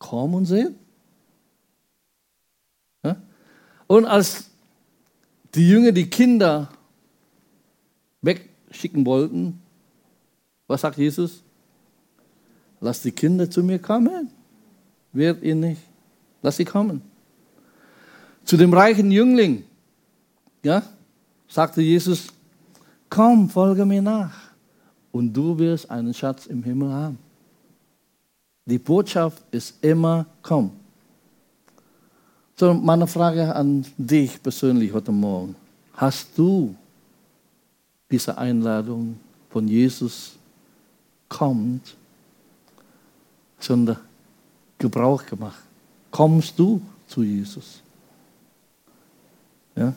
Komm 0.00 0.34
und 0.34 0.44
seh. 0.44 0.66
Ja? 3.04 3.14
Und 3.86 4.06
als 4.06 4.50
die 5.54 5.68
Jünger 5.68 5.92
die 5.92 6.10
Kinder 6.10 6.70
wegschicken 8.20 9.06
wollten, 9.06 9.62
was 10.66 10.80
sagt 10.80 10.98
Jesus? 10.98 11.40
Lass 12.80 13.00
die 13.00 13.12
Kinder 13.12 13.48
zu 13.48 13.62
mir 13.62 13.78
kommen. 13.78 14.28
Wehrt 15.12 15.40
ihr 15.40 15.54
nicht. 15.54 15.82
Lass 16.42 16.56
sie 16.56 16.64
kommen. 16.64 17.00
Zu 18.44 18.56
dem 18.56 18.74
reichen 18.74 19.12
Jüngling, 19.12 19.62
ja, 20.64 20.82
sagte 21.48 21.80
Jesus, 21.80 22.28
komm, 23.08 23.48
folge 23.48 23.84
mir 23.84 24.02
nach 24.02 24.34
und 25.12 25.32
du 25.32 25.56
wirst 25.58 25.90
einen 25.90 26.12
Schatz 26.12 26.46
im 26.46 26.62
Himmel 26.62 26.92
haben. 26.92 27.18
Die 28.66 28.78
Botschaft 28.78 29.42
ist 29.50 29.82
immer, 29.84 30.26
komm. 30.42 30.72
So, 32.56 32.72
meine 32.72 33.06
Frage 33.06 33.54
an 33.54 33.84
dich 33.98 34.42
persönlich 34.42 34.92
heute 34.92 35.12
Morgen. 35.12 35.54
Hast 35.94 36.28
du 36.36 36.74
diese 38.10 38.36
Einladung 38.38 39.18
von 39.50 39.68
Jesus 39.68 40.36
kommt, 41.28 41.96
schon 43.60 43.96
Gebrauch 44.78 45.24
gemacht? 45.26 45.62
Kommst 46.10 46.58
du 46.58 46.80
zu 47.06 47.22
Jesus? 47.22 47.82
Ja? 49.76 49.92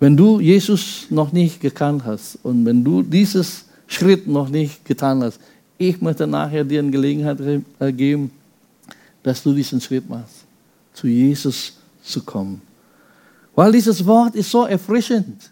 Wenn 0.00 0.16
du 0.16 0.40
Jesus 0.40 1.06
noch 1.10 1.32
nicht 1.32 1.60
gekannt 1.60 2.04
hast 2.04 2.38
und 2.42 2.64
wenn 2.64 2.84
du 2.84 3.02
dieses 3.02 3.64
Schritt 3.86 4.26
noch 4.26 4.48
nicht 4.48 4.84
getan 4.84 5.22
hast, 5.22 5.40
Ich 5.80 6.00
möchte 6.00 6.26
nachher 6.26 6.64
dir 6.64 6.80
eine 6.80 6.90
Gelegenheit 6.90 7.38
äh, 7.78 7.92
geben, 7.92 8.32
dass 9.22 9.42
du 9.44 9.52
diesen 9.52 9.80
Schritt 9.80 10.08
machst, 10.08 10.44
zu 10.92 11.06
Jesus 11.06 11.78
zu 12.02 12.20
kommen. 12.24 12.60
Weil 13.54 13.70
dieses 13.70 14.04
Wort 14.04 14.34
ist 14.34 14.50
so 14.50 14.64
erfrischend. 14.64 15.50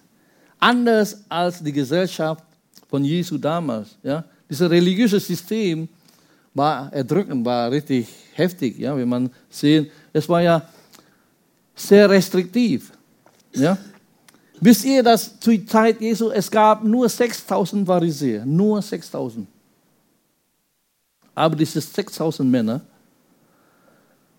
Anders 0.59 1.23
als 1.29 1.63
die 1.63 1.73
Gesellschaft 1.73 2.43
von 2.89 3.05
Jesu 3.05 3.39
damals. 3.39 3.97
Ja? 4.03 4.25
Dieses 4.51 4.69
religiöse 4.69 5.21
System 5.21 5.89
war 6.55 6.93
erdrückend, 6.93 7.45
war 7.45 7.71
richtig 7.71 8.09
heftig. 8.35 8.79
Ja? 8.79 8.97
Wenn 8.97 9.09
man 9.09 9.31
sehen, 9.49 9.87
es 10.13 10.29
war 10.29 10.43
ja 10.43 10.69
sehr 11.77 12.11
restriktiv. 12.11 12.91
Ja? 13.55 13.79
Wisst 14.61 14.85
ihr, 14.85 15.03
dass 15.03 15.39
zur 15.39 15.67
Zeit 15.67 16.01
Jesu 16.01 16.31
es 16.31 16.51
gab 16.51 16.83
nur 16.83 17.09
6000 17.09 17.87
Pharisäer, 17.87 18.47
nur 18.47 18.81
6000. 18.81 19.47
Aber 21.35 21.55
diese 21.55 21.81
6000 21.81 22.51
Männer 22.51 22.81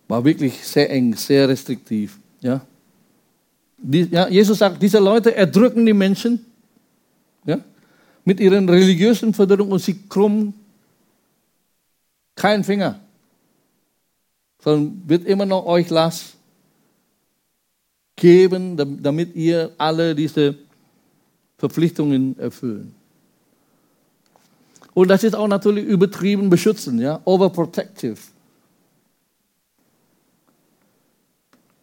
war 0.07 0.23
wirklich 0.23 0.65
sehr 0.65 0.89
eng, 0.89 1.15
sehr 1.15 1.47
restriktiv. 1.47 2.17
Ja? 2.41 2.61
Die, 3.77 4.07
ja, 4.09 4.27
Jesus 4.27 4.57
sagt, 4.57 4.81
diese 4.81 4.97
Leute 4.97 5.35
erdrücken 5.35 5.85
die 5.85 5.93
Menschen 5.93 6.43
ja, 7.45 7.59
mit 8.25 8.39
ihren 8.39 8.67
religiösen 8.67 9.33
Förderungen 9.33 9.71
und 9.71 9.79
sie 9.79 9.99
krummen 10.09 10.53
keinen 12.35 12.63
Finger, 12.63 12.99
sondern 14.63 15.03
wird 15.05 15.25
immer 15.25 15.45
noch 15.45 15.65
euch 15.65 15.89
Last 15.89 16.36
geben, 18.17 18.75
damit 19.01 19.35
ihr 19.35 19.71
alle 19.77 20.13
diese 20.13 20.55
Verpflichtungen 21.57 22.37
erfüllen. 22.37 22.93
Und 24.93 25.07
das 25.07 25.23
ist 25.23 25.35
auch 25.35 25.47
natürlich 25.47 25.85
übertrieben 25.85 26.49
beschützen, 26.49 26.99
ja, 26.99 27.21
overprotective. 27.23 28.17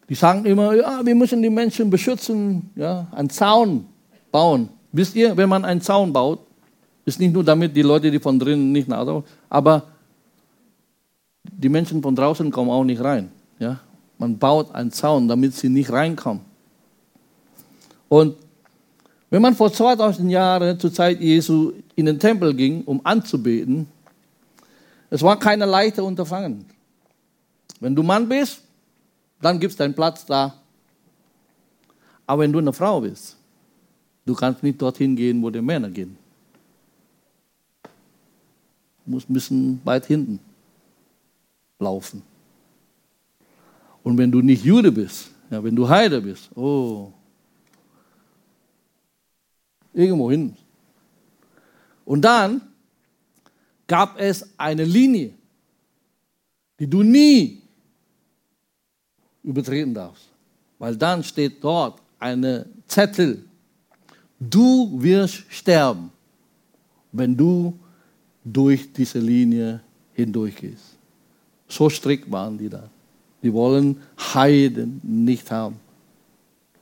Die 0.07 0.15
sagen 0.15 0.45
immer, 0.45 0.75
ja, 0.75 1.03
wir 1.03 1.15
müssen 1.15 1.41
die 1.41 1.49
Menschen 1.49 1.89
beschützen, 1.89 2.69
ja, 2.75 3.07
einen 3.11 3.29
Zaun 3.29 3.85
bauen. 4.31 4.69
Wisst 4.91 5.15
ihr, 5.15 5.35
wenn 5.35 5.49
man 5.49 5.65
einen 5.65 5.81
Zaun 5.81 6.11
baut, 6.13 6.39
ist 7.05 7.19
nicht 7.19 7.33
nur 7.33 7.43
damit 7.43 7.75
die 7.75 7.81
Leute, 7.81 8.11
die 8.11 8.19
von 8.19 8.37
drinnen 8.37 8.71
nicht 8.71 8.87
nach 8.87 9.23
aber 9.49 9.83
die 11.43 11.69
Menschen 11.69 12.01
von 12.01 12.15
draußen 12.15 12.51
kommen 12.51 12.69
auch 12.69 12.83
nicht 12.83 13.01
rein. 13.01 13.31
Ja? 13.59 13.79
Man 14.17 14.37
baut 14.37 14.73
einen 14.73 14.91
Zaun, 14.91 15.27
damit 15.27 15.53
sie 15.53 15.69
nicht 15.69 15.91
reinkommen. 15.91 16.43
Und 18.07 18.35
wenn 19.29 19.41
man 19.41 19.55
vor 19.55 19.71
2000 19.73 20.31
Jahren 20.31 20.79
zur 20.79 20.93
Zeit 20.93 21.19
Jesu 21.19 21.73
in 21.95 22.05
den 22.05 22.19
Tempel 22.19 22.53
ging, 22.53 22.83
um 22.83 23.01
anzubeten, 23.03 23.87
es 25.09 25.21
war 25.21 25.37
keine 25.37 25.65
leichte 25.65 26.03
Unterfangen. 26.03 26.65
Wenn 27.79 27.95
du 27.95 28.03
Mann 28.03 28.29
bist, 28.29 28.61
dann 29.41 29.59
gibt 29.59 29.71
es 29.71 29.77
deinen 29.77 29.93
Platz 29.93 30.25
da. 30.25 30.53
Aber 32.25 32.43
wenn 32.43 32.51
du 32.51 32.59
eine 32.59 32.73
Frau 32.73 33.01
bist, 33.01 33.35
du 34.25 34.33
kannst 34.33 34.63
nicht 34.63 34.81
dorthin 34.81 35.15
gehen, 35.15 35.41
wo 35.43 35.49
die 35.49 35.61
Männer 35.61 35.89
gehen. 35.89 36.17
Du 39.05 39.11
musst 39.11 39.29
ein 39.29 39.33
bisschen 39.33 39.81
weit 39.83 40.05
hinten 40.05 40.39
laufen. 41.79 42.23
Und 44.05 44.19
wenn 44.19 44.31
du 44.31 44.39
nicht 44.43 44.63
Jude 44.63 44.91
bist, 44.91 45.31
ja, 45.49 45.63
wenn 45.63 45.75
du 45.75 45.89
Heide 45.89 46.21
bist, 46.21 46.55
oh, 46.55 47.11
irgendwo 49.91 50.29
hin. 50.29 50.55
Und 52.05 52.21
dann 52.21 52.61
gab 53.87 54.19
es 54.19 54.47
eine 54.59 54.83
Linie, 54.83 55.33
die 56.79 56.87
du 56.87 57.01
nie 57.01 57.63
übertreten 59.41 59.95
darfst. 59.95 60.29
Weil 60.77 60.95
dann 60.95 61.23
steht 61.23 61.63
dort 61.63 61.99
eine 62.19 62.67
Zettel. 62.85 63.43
Du 64.39 65.01
wirst 65.01 65.45
sterben, 65.49 66.11
wenn 67.11 67.35
du 67.35 67.73
durch 68.43 68.93
diese 68.93 69.17
Linie 69.17 69.81
hindurchgehst. 70.13 70.95
So 71.67 71.89
strikt 71.89 72.29
waren 72.29 72.55
die 72.55 72.69
da. 72.69 72.87
Die 73.45 73.53
wollen 73.53 73.97
Heiden 74.33 74.99
nicht 75.03 75.51
haben. 75.51 75.75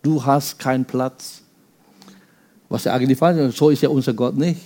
Du 0.02 0.26
hast 0.26 0.58
keinen 0.58 0.86
Platz. 0.86 1.41
Was 2.69 2.86
ja 2.86 2.93
eigentlich 2.93 3.17
falsch 3.17 3.38
ist, 3.38 3.58
so 3.58 3.69
ist 3.69 3.82
ja 3.82 3.89
unser 3.89 4.13
Gott 4.13 4.38
nicht. 4.38 4.62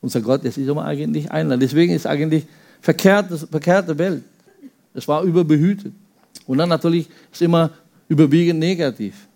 Unser 0.00 0.22
Gott 0.22 0.42
ist 0.44 0.56
immer 0.56 0.86
eigentlich 0.86 1.30
einer. 1.30 1.58
Deswegen 1.58 1.92
ist 1.92 2.06
eigentlich 2.06 2.46
verkehrte, 2.80 3.36
verkehrte 3.36 3.98
Welt. 3.98 4.24
Es 4.94 5.06
war 5.06 5.22
überbehütet. 5.22 5.92
Und 6.46 6.56
dann 6.56 6.70
natürlich 6.70 7.10
ist 7.30 7.42
immer 7.42 7.68
überwiegend 8.08 8.58
negativ. 8.58 9.28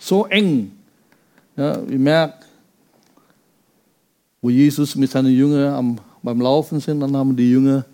So 0.00 0.26
eng. 0.26 0.72
Ja, 1.56 1.80
ich 1.88 1.98
merke, 1.98 2.44
wo 4.42 4.50
Jesus 4.50 4.96
mit 4.96 5.08
seinen 5.08 5.32
Jüngern 5.32 5.72
am, 5.72 6.00
beim 6.20 6.40
Laufen 6.40 6.80
sind, 6.80 6.98
dann 6.98 7.16
haben 7.16 7.36
die 7.36 7.48
Jünger 7.48 7.84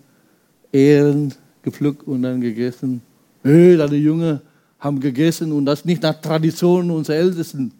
Ehren 0.71 1.35
gepflückt 1.63 2.07
und 2.07 2.21
dann 2.21 2.41
gegessen. 2.41 3.01
Hey, 3.41 3.75
deine 3.75 3.95
Jünger 3.95 4.41
haben 4.79 4.99
gegessen 4.99 5.51
und 5.51 5.65
das 5.65 5.85
nicht 5.85 6.03
nach 6.03 6.19
Tradition 6.21 6.91
unserer 6.91 7.17
Ältesten. 7.17 7.71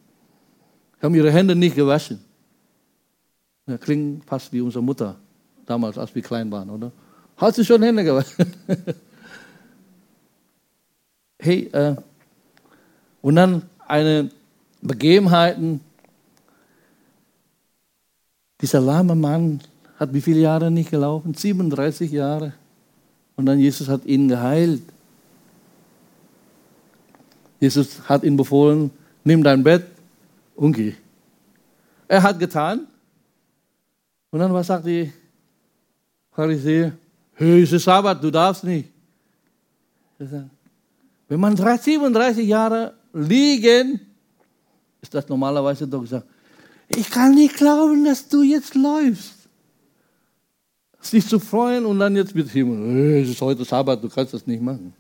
Haben 1.02 1.16
ihre 1.16 1.32
Hände 1.32 1.56
nicht 1.56 1.76
gewaschen. 1.76 2.20
Das 3.66 3.80
klingt 3.80 4.26
fast 4.26 4.52
wie 4.52 4.62
unsere 4.62 4.84
Mutter 4.84 5.18
damals, 5.66 5.98
als 5.98 6.16
wir 6.16 6.22
klein 6.22 6.50
waren, 6.52 6.70
oder? 6.70 6.92
Hat 7.38 7.56
sie 7.56 7.66
schon 7.66 7.84
Hände 7.84 8.04
gewaschen? 8.04 8.54
hey, 11.40 11.70
äh, 11.72 11.96
und 13.22 13.36
dann 13.36 13.64
eine 13.88 14.30
Begebenheiten. 14.82 15.82
Dieser 18.62 18.82
lahme 18.82 19.16
Mann 19.16 19.62
hat 19.98 20.14
wie 20.14 20.22
viele 20.22 20.40
Jahre 20.40 20.72
nicht 20.72 20.92
gelaufen? 20.92 21.34
37 21.34 22.12
Jahre. 22.12 22.54
Und 23.36 23.46
dann 23.46 23.60
Jesus 23.60 23.88
hat 23.88 24.06
ihn 24.06 24.28
geheilt. 24.28 24.84
Jesus 27.60 28.08
hat 28.10 28.24
ihn 28.24 28.36
befohlen, 28.36 28.92
nimm 29.24 29.44
dein 29.44 29.64
Bett 29.64 29.86
und 30.56 30.74
geh. 30.74 30.94
Er 32.08 32.22
hat 32.22 32.38
getan. 32.38 32.88
Und 34.32 34.40
dann 34.40 34.54
was 34.54 34.68
sagt 34.68 34.86
die 34.86 35.12
Pharisäer? 36.32 36.92
Hey, 37.36 37.64
es 37.64 37.72
ist 37.72 37.84
Sabbat, 37.84 38.24
du 38.24 38.30
darfst 38.30 38.64
nicht. 38.64 38.90
Wenn 40.18 41.40
man 41.40 41.56
37 41.56 42.48
Jahre 42.48 42.94
liegen, 43.14 44.00
ist 45.02 45.14
das 45.14 45.28
normalerweise 45.28 45.88
doch 45.88 46.02
gesagt, 46.02 46.28
ich 46.90 47.10
kann 47.10 47.34
nicht 47.36 47.56
glauben, 47.56 48.06
dass 48.06 48.28
du 48.28 48.44
jetzt 48.44 48.76
läufst. 48.76 49.43
Sich 51.04 51.28
zu 51.28 51.40
freuen 51.40 51.86
und 51.86 52.00
dann 52.00 52.16
jetzt 52.16 52.34
mit 52.34 52.54
ihm, 52.56 53.22
es 53.22 53.30
ist 53.30 53.42
heute 53.42 53.64
Sabbat, 53.64 54.04
du 54.04 54.10
kannst 54.10 54.34
das 54.34 54.48
nicht 54.48 54.62
machen. 54.62 54.94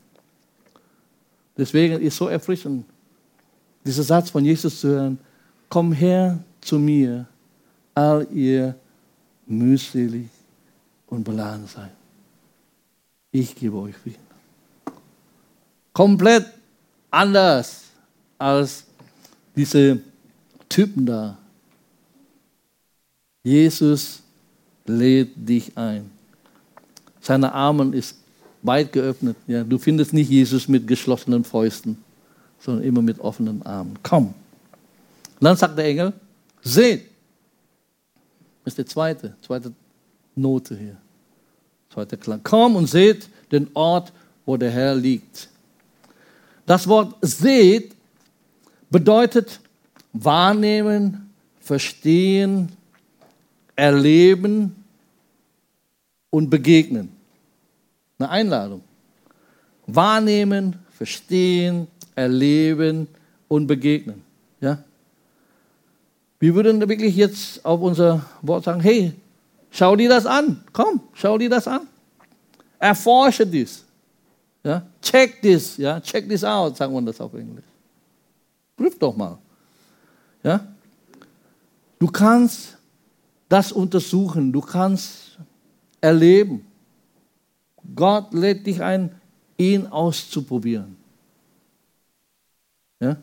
Deswegen 1.57 2.01
ist 2.01 2.17
so 2.17 2.27
erfrischend, 2.27 2.85
dieser 3.85 4.03
Satz 4.03 4.29
von 4.29 4.43
Jesus 4.43 4.81
zu 4.81 4.89
hören, 4.89 5.17
komm 5.69 5.93
her 5.93 6.43
zu 6.61 6.77
mir, 6.77 7.25
all 7.95 8.27
ihr 8.31 8.75
mühselig 9.47 10.27
und 11.07 11.23
beladen 11.23 11.67
seid. 11.67 11.91
Ich 13.31 13.55
gebe 13.55 13.77
euch 13.77 13.95
Frieden 13.95 14.33
komplett 15.93 16.47
anders 17.11 17.83
als 18.37 18.85
diese 19.55 19.99
Typen 20.67 21.05
da. 21.05 21.37
Jesus 23.43 24.22
lädt 24.85 25.31
dich 25.35 25.77
ein. 25.77 26.09
Seine 27.21 27.53
Arme 27.53 27.95
ist 27.95 28.17
weit 28.61 28.91
geöffnet. 28.91 29.37
Ja, 29.47 29.63
du 29.63 29.77
findest 29.77 30.13
nicht 30.13 30.29
Jesus 30.29 30.67
mit 30.67 30.87
geschlossenen 30.87 31.43
Fäusten, 31.43 31.97
sondern 32.59 32.83
immer 32.83 33.01
mit 33.01 33.19
offenen 33.19 33.61
Armen. 33.65 33.97
Komm. 34.03 34.27
Und 34.27 34.33
dann 35.41 35.55
sagt 35.57 35.77
der 35.77 35.85
Engel, 35.85 36.13
seht. 36.61 37.05
Das 38.63 38.73
ist 38.73 38.77
die 38.77 38.85
zweite, 38.85 39.35
zweite 39.41 39.73
Note 40.35 40.77
hier. 40.77 40.97
Zweiter 41.93 42.17
Klang. 42.17 42.39
Komm 42.43 42.75
und 42.75 42.87
seht 42.87 43.27
den 43.51 43.67
Ort, 43.73 44.11
wo 44.45 44.57
der 44.57 44.71
Herr 44.71 44.95
liegt. 44.95 45.49
Das 46.65 46.87
Wort 46.87 47.15
seht 47.21 47.93
bedeutet 48.89 49.59
wahrnehmen, 50.13 51.29
verstehen, 51.59 52.71
erleben 53.75 54.75
und 56.29 56.49
begegnen. 56.49 57.11
Eine 58.19 58.29
Einladung. 58.29 58.83
Wahrnehmen, 59.87 60.79
verstehen, 60.91 61.87
erleben 62.15 63.07
und 63.47 63.67
begegnen. 63.67 64.23
Ja? 64.61 64.83
Wir 66.39 66.55
würden 66.55 66.79
wirklich 66.87 67.15
jetzt 67.15 67.65
auf 67.65 67.81
unser 67.81 68.25
Wort 68.41 68.63
sagen, 68.63 68.81
hey, 68.81 69.13
Schau 69.75 69.95
dir 69.95 70.07
das 70.07 70.27
an. 70.27 70.63
Komm, 70.71 71.01
schau 71.13 71.35
dir 71.35 71.49
das 71.49 71.67
an. 71.67 71.87
Erforsche 72.77 73.45
dies. 73.45 73.83
Ja? 74.63 74.85
Check 75.01 75.41
this. 75.41 75.77
Ja? 75.77 75.99
Check 75.99 76.29
this 76.29 76.43
out, 76.43 76.77
sagt 76.77 76.93
man 76.93 77.03
das 77.03 77.19
auf 77.19 77.33
Englisch. 77.33 77.65
Prüf 78.77 78.99
doch 78.99 79.15
mal. 79.15 79.39
Ja? 80.43 80.63
Du 81.97 82.05
kannst 82.05 82.77
das 83.53 83.71
untersuchen. 83.71 84.51
Du 84.51 84.61
kannst 84.61 85.37
erleben. 86.01 86.65
Gott 87.95 88.33
lädt 88.33 88.65
dich 88.65 88.81
ein, 88.81 89.13
ihn 89.57 89.85
auszuprobieren. 89.85 90.97
Ja? 92.99 93.15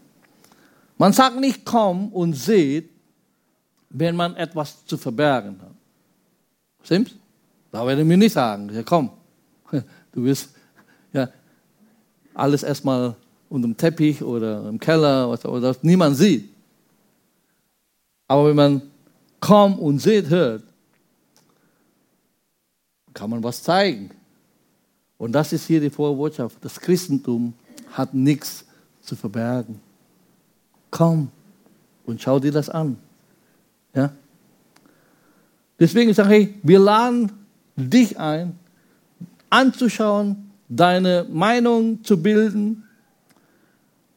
Man 0.96 1.12
sagt 1.12 1.40
nicht, 1.40 1.64
komm 1.64 2.12
und 2.12 2.34
seht, 2.34 2.90
wenn 3.88 4.14
man 4.14 4.36
etwas 4.36 4.84
zu 4.86 4.96
verbergen 4.96 5.60
hat. 5.60 5.74
Stimmt's? 6.84 7.16
Da 7.72 7.84
werden 7.84 8.08
wir 8.08 8.16
nicht 8.16 8.32
sagen, 8.32 8.70
ja 8.72 8.84
komm, 8.84 9.10
du 10.12 10.24
wirst 10.24 10.50
ja, 11.12 11.28
alles 12.34 12.62
erstmal 12.62 13.16
unter 13.48 13.66
dem 13.66 13.76
Teppich 13.76 14.22
oder 14.22 14.68
im 14.68 14.78
Keller 14.78 15.28
oder, 15.28 15.52
oder 15.52 15.76
niemand 15.82 16.16
sieht. 16.16 16.50
Aber 18.28 18.48
wenn 18.48 18.56
man 18.56 18.89
komm 19.40 19.78
und 19.78 19.98
seht, 19.98 20.28
hört, 20.28 20.62
kann 23.14 23.30
man 23.30 23.42
was 23.42 23.62
zeigen. 23.62 24.10
Und 25.18 25.32
das 25.32 25.52
ist 25.52 25.66
hier 25.66 25.80
die 25.80 25.90
Vorbotschaft. 25.90 26.56
Das 26.62 26.80
Christentum 26.80 27.52
hat 27.92 28.14
nichts 28.14 28.64
zu 29.02 29.16
verbergen. 29.16 29.80
Komm 30.90 31.30
und 32.06 32.20
schau 32.20 32.38
dir 32.38 32.52
das 32.52 32.68
an. 32.68 32.96
Ja? 33.94 34.12
Deswegen 35.78 36.12
sage 36.14 36.36
ich, 36.36 36.48
wir 36.62 36.78
laden 36.78 37.32
dich 37.76 38.18
ein, 38.18 38.58
anzuschauen, 39.48 40.50
deine 40.68 41.26
Meinung 41.30 42.04
zu 42.04 42.22
bilden. 42.22 42.84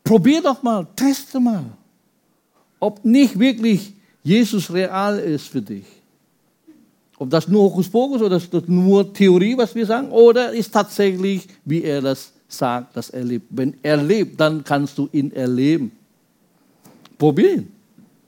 Probier 0.04 0.42
doch 0.42 0.62
mal, 0.62 0.86
teste 0.96 1.40
mal, 1.40 1.66
ob 2.80 3.04
nicht 3.06 3.40
wirklich 3.40 3.94
Jesus 4.24 4.72
real 4.72 5.20
ist 5.20 5.48
für 5.48 5.62
dich. 5.62 5.86
Ob 7.18 7.30
das 7.30 7.48
nur 7.48 7.64
Hokuspokus 7.64 8.22
oder 8.22 8.40
das 8.40 8.68
nur 8.68 9.14
Theorie, 9.14 9.58
was 9.58 9.76
wir 9.76 9.86
sagen, 9.86 10.10
oder 10.10 10.52
ist 10.52 10.74
tatsächlich, 10.74 11.48
wie 11.66 11.84
er 11.84 12.02
das 12.02 12.34
sagt, 12.48 12.96
dass 12.96 13.10
er 13.10 13.24
lebt. 13.24 13.48
Wenn 13.50 13.76
er 13.84 13.98
lebt, 13.98 14.40
dann 14.40 14.64
kannst 14.64 14.98
du 14.98 15.10
ihn 15.12 15.32
erleben. 15.32 15.92
Probieren. 17.18 17.72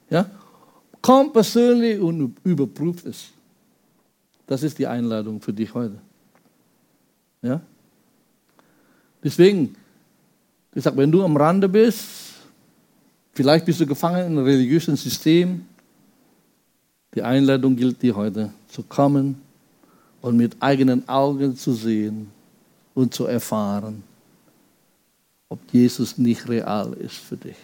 Ja? 0.10 0.30
Komm 1.02 1.32
persönlich 1.32 2.00
und 2.00 2.36
überprüf 2.44 3.06
es. 3.06 3.26
Das 4.48 4.64
ist 4.64 4.78
die 4.78 4.88
Einladung 4.88 5.42
für 5.42 5.54
dich 5.54 5.74
heute. 5.74 6.00
Ja? 7.42 7.62
Deswegen, 9.24 9.76
ich 10.74 10.84
sage, 10.84 10.98
wenn 10.98 11.12
du 11.12 11.24
am 11.24 11.36
Rande 11.36 11.68
bist, 11.68 12.06
vielleicht 13.34 13.66
bist 13.66 13.80
du 13.80 13.86
gefangen 13.86 14.20
in 14.20 14.38
einem 14.38 14.46
religiösen 14.46 14.96
System, 14.96 15.66
die 17.16 17.24
Einladung 17.24 17.76
gilt 17.76 18.02
dir 18.02 18.16
heute, 18.16 18.52
zu 18.68 18.84
kommen 18.84 19.42
und 20.22 20.36
mit 20.36 20.58
eigenen 20.60 21.08
Augen 21.08 21.56
zu 21.56 21.74
sehen 21.74 22.30
und 22.94 23.14
zu 23.14 23.26
erfahren, 23.26 24.04
ob 25.50 25.60
Jesus 25.72 26.18
nicht 26.18 26.48
real 26.50 26.94
ist 26.94 27.16
für 27.16 27.38
dich. 27.38 27.56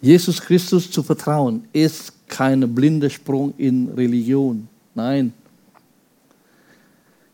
Jesus 0.00 0.40
Christus 0.40 0.90
zu 0.90 1.02
vertrauen 1.02 1.64
ist 1.72 2.12
kein 2.28 2.72
blinder 2.74 3.10
Sprung 3.10 3.54
in 3.56 3.88
Religion. 3.90 4.68
Nein. 4.94 5.32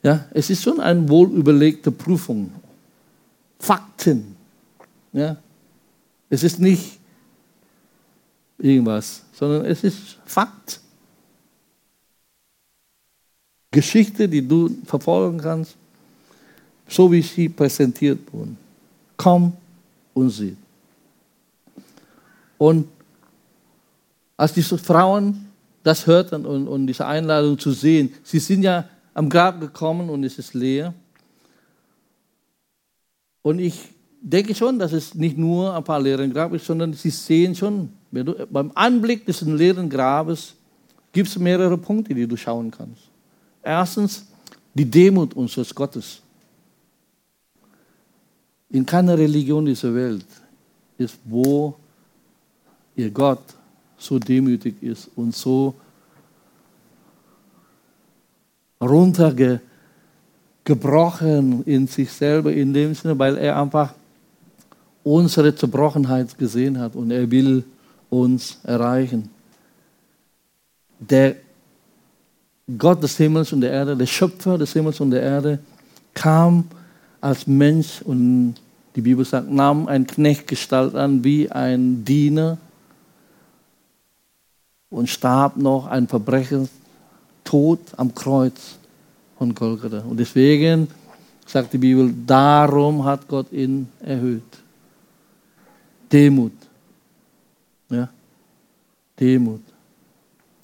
Ja, 0.03 0.27
es 0.33 0.51
ist 0.51 0.63
schon 0.63 0.81
eine 0.81 1.09
wohlüberlegte 1.09 1.91
Prüfung. 1.91 2.53
Fakten. 3.59 4.37
Ja. 5.13 5.37
Es 6.29 6.43
ist 6.43 6.59
nicht 6.59 6.99
irgendwas, 8.65 9.23
sondern 9.33 9.67
es 9.67 9.85
ist 9.85 10.19
Fakt. 10.25 10.81
Geschichte, 13.71 14.29
die 14.29 14.47
du 14.47 14.71
verfolgen 14.85 15.39
kannst, 15.39 15.77
so 16.89 17.11
wie 17.11 17.23
sie 17.23 17.49
präsentiert 17.49 18.21
wurden. 18.33 18.57
Komm 19.17 19.53
und 20.15 20.31
sieh. 20.31 20.57
Und 22.57 22.89
als 24.37 24.53
diese 24.53 24.79
Frauen 24.79 25.47
das 25.83 26.07
hörten 26.07 26.47
und, 26.47 26.67
und 26.69 26.87
diese 26.87 27.05
Einladung 27.05 27.59
zu 27.59 27.73
sehen, 27.73 28.15
sie 28.23 28.39
sind 28.39 28.63
ja 28.63 28.89
am 29.13 29.29
Grab 29.29 29.61
gekommen 29.61 30.09
und 30.09 30.25
es 30.25 30.39
ist 30.39 30.55
leer. 30.55 30.95
Und 33.43 33.59
ich 33.59 33.79
denke 34.23 34.55
schon, 34.55 34.79
dass 34.79 34.93
es 34.93 35.15
nicht 35.15 35.37
nur 35.37 35.75
ein 35.75 35.85
paar 35.85 36.01
leeren 36.01 36.33
Grab 36.33 36.55
ist, 36.55 36.65
sondern 36.65 36.95
sie 36.95 37.11
sehen 37.11 37.55
schon, 37.55 37.93
beim 38.51 38.71
Anblick 38.75 39.27
des 39.27 39.43
leeren 39.43 39.91
Grabes 39.91 40.55
gibt 41.13 41.29
es 41.29 41.39
mehrere 41.39 41.77
Punkte, 41.77 42.15
die 42.15 42.27
du 42.27 42.37
schauen 42.37 42.71
kannst. 42.71 43.03
Erstens, 43.63 44.27
die 44.75 44.85
Demut 44.85 45.35
unseres 45.35 45.75
Gottes. 45.75 46.21
In 48.71 48.85
keiner 48.85 49.17
Religion 49.17 49.65
dieser 49.65 49.95
Welt 49.95 50.27
ist, 50.99 51.17
wo 51.25 51.75
ihr 52.97 53.11
Gott 53.11 53.43
so 53.97 54.19
demütig 54.19 54.83
ist 54.83 55.09
und 55.17 55.35
so 55.35 55.75
runtergebrochen 58.81 61.63
in 61.65 61.87
sich 61.87 62.11
selber, 62.11 62.53
in 62.53 62.75
dem 62.75 62.95
Sinne, 62.95 63.19
weil 63.19 63.39
er 63.39 63.61
einfach 63.61 63.95
unsere 65.03 65.55
Zerbrochenheit 65.55 66.37
gesehen 66.37 66.79
hat 66.79 66.97
und 66.97 67.11
er 67.11 67.31
will 67.31 67.65
uns 68.23 68.59
erreichen. 68.63 69.31
Der 70.99 71.37
Gott 72.79 73.03
des 73.03 73.17
Himmels 73.17 73.53
und 73.53 73.61
der 73.61 73.73
Erde, 73.73 73.97
der 73.97 74.07
Schöpfer 74.07 74.57
des 74.57 74.73
Himmels 74.73 75.01
und 75.01 75.11
der 75.11 75.23
Erde, 75.23 75.59
kam 76.15 76.65
als 77.21 77.47
Mensch 77.47 78.01
und 78.03 78.55
die 78.97 79.01
Bibel 79.01 79.25
sagt, 79.25 79.51
nahm 79.51 79.89
ein 79.89 80.07
Knechtgestalt 80.07 80.95
an 80.95 81.25
wie 81.25 81.51
ein 81.51 82.05
Diener 82.05 82.59
und 84.89 85.09
starb 85.09 85.57
noch 85.57 85.87
ein 85.87 86.07
Verbrechen, 86.07 86.69
tot 87.43 87.81
am 87.97 88.15
Kreuz 88.15 88.79
von 89.37 89.55
Golgatha. 89.55 90.01
Und 90.01 90.19
deswegen 90.19 90.89
sagt 91.47 91.73
die 91.73 91.79
Bibel, 91.79 92.15
darum 92.27 93.05
hat 93.05 93.27
Gott 93.29 93.53
ihn 93.53 93.89
erhöht. 94.01 94.43
Demut. 96.11 96.53
Ja? 97.91 98.09
Demut. 99.19 99.63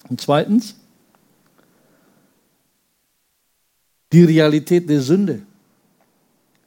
Und 0.09 0.19
zweitens, 0.19 0.75
die 4.11 4.23
Realität 4.23 4.89
der 4.89 5.01
Sünde. 5.01 5.41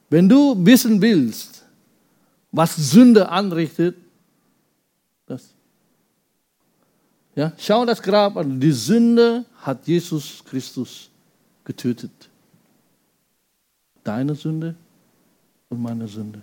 Wenn 0.09 0.27
du 0.27 0.55
wissen 0.65 1.01
willst, 1.01 1.63
was 2.51 2.75
Sünde 2.75 3.29
anrichtet, 3.29 3.95
Ja, 7.35 7.51
schau 7.57 7.85
das 7.85 8.01
Grab 8.01 8.37
an. 8.37 8.59
Die 8.59 8.71
Sünde 8.71 9.43
hat 9.57 9.85
Jesus 9.85 10.43
Christus 10.45 11.09
getötet. 11.65 12.11
Deine 14.03 14.35
Sünde 14.35 14.75
und 15.69 15.81
meine 15.81 16.07
Sünde. 16.07 16.41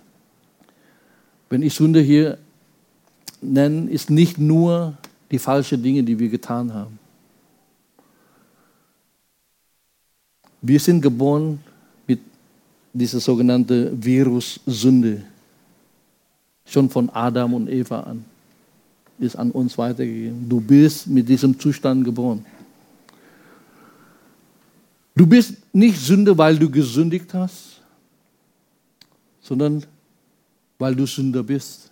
Wenn 1.49 1.63
ich 1.63 1.73
Sünde 1.73 1.99
hier 1.99 2.37
nenne, 3.43 3.89
ist 3.89 4.09
nicht 4.09 4.37
nur 4.37 4.97
die 5.31 5.39
falschen 5.39 5.81
Dinge, 5.81 6.03
die 6.03 6.17
wir 6.17 6.29
getan 6.29 6.73
haben. 6.73 6.99
Wir 10.61 10.79
sind 10.79 11.01
geboren 11.01 11.59
mit 12.07 12.19
dieser 12.93 13.19
sogenannten 13.19 14.03
Virus 14.03 14.59
Sünde. 14.65 15.23
Schon 16.65 16.89
von 16.89 17.09
Adam 17.09 17.53
und 17.53 17.69
Eva 17.69 17.99
an 18.01 18.25
ist 19.19 19.35
an 19.35 19.51
uns 19.51 19.77
weitergegeben. 19.77 20.47
Du 20.49 20.59
bist 20.59 21.07
mit 21.07 21.27
diesem 21.27 21.59
Zustand 21.59 22.03
geboren. 22.03 22.45
Du 25.15 25.27
bist 25.27 25.55
nicht 25.71 25.99
Sünder, 25.99 26.37
weil 26.37 26.57
du 26.57 26.69
gesündigt 26.69 27.33
hast, 27.33 27.81
sondern 29.41 29.85
weil 30.79 30.95
du 30.95 31.05
Sünder 31.05 31.43
bist. 31.43 31.91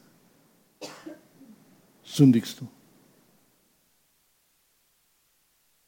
Sündigst 2.12 2.60
du. 2.60 2.68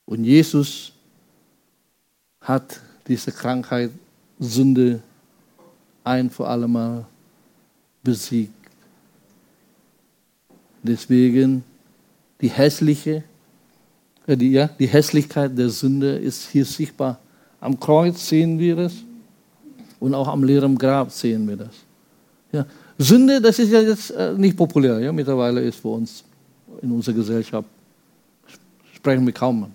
Und 0.06 0.24
Jesus 0.24 0.94
hat 2.40 2.80
diese 3.08 3.32
Krankheit, 3.32 3.92
Sünde 4.40 5.02
ein 6.04 6.30
für 6.30 6.48
alle 6.48 6.68
Mal 6.68 7.06
besiegt. 8.04 8.54
Deswegen 10.82 11.64
die 12.40 12.50
hässliche, 12.50 13.24
äh, 14.26 14.38
die, 14.38 14.52
ja, 14.52 14.68
die 14.68 14.88
Hässlichkeit 14.88 15.58
der 15.58 15.70
Sünde 15.70 16.16
ist 16.18 16.50
hier 16.50 16.66
sichtbar. 16.66 17.20
Am 17.60 17.80
Kreuz 17.80 18.28
sehen 18.28 18.60
wir 18.60 18.78
es 18.78 18.94
und 20.00 20.14
auch 20.14 20.28
am 20.28 20.44
leeren 20.44 20.78
Grab 20.78 21.12
sehen 21.12 21.48
wir 21.48 21.58
das. 21.58 21.76
Ja. 22.52 22.66
Sünde, 22.98 23.42
das 23.42 23.60
ist 23.60 23.72
ja 23.72 23.82
jetzt 23.82 24.12
äh, 24.12 24.34
nicht 24.34 24.56
populär. 24.56 25.00
Ja? 25.00 25.12
Mittlerweile 25.12 25.62
ist 25.62 25.80
für 25.80 25.90
uns 25.90 26.24
in 26.82 26.92
unserer 26.92 27.16
Gesellschaft, 27.16 27.68
sprechen 28.94 29.26
wir 29.26 29.34
kaum. 29.34 29.72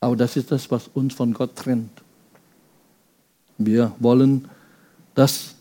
Aber 0.00 0.16
das 0.16 0.36
ist 0.36 0.50
das, 0.50 0.70
was 0.70 0.88
uns 0.94 1.14
von 1.14 1.32
Gott 1.34 1.56
trennt. 1.56 1.90
Wir 3.58 3.92
wollen 3.98 4.48
das 5.14 5.54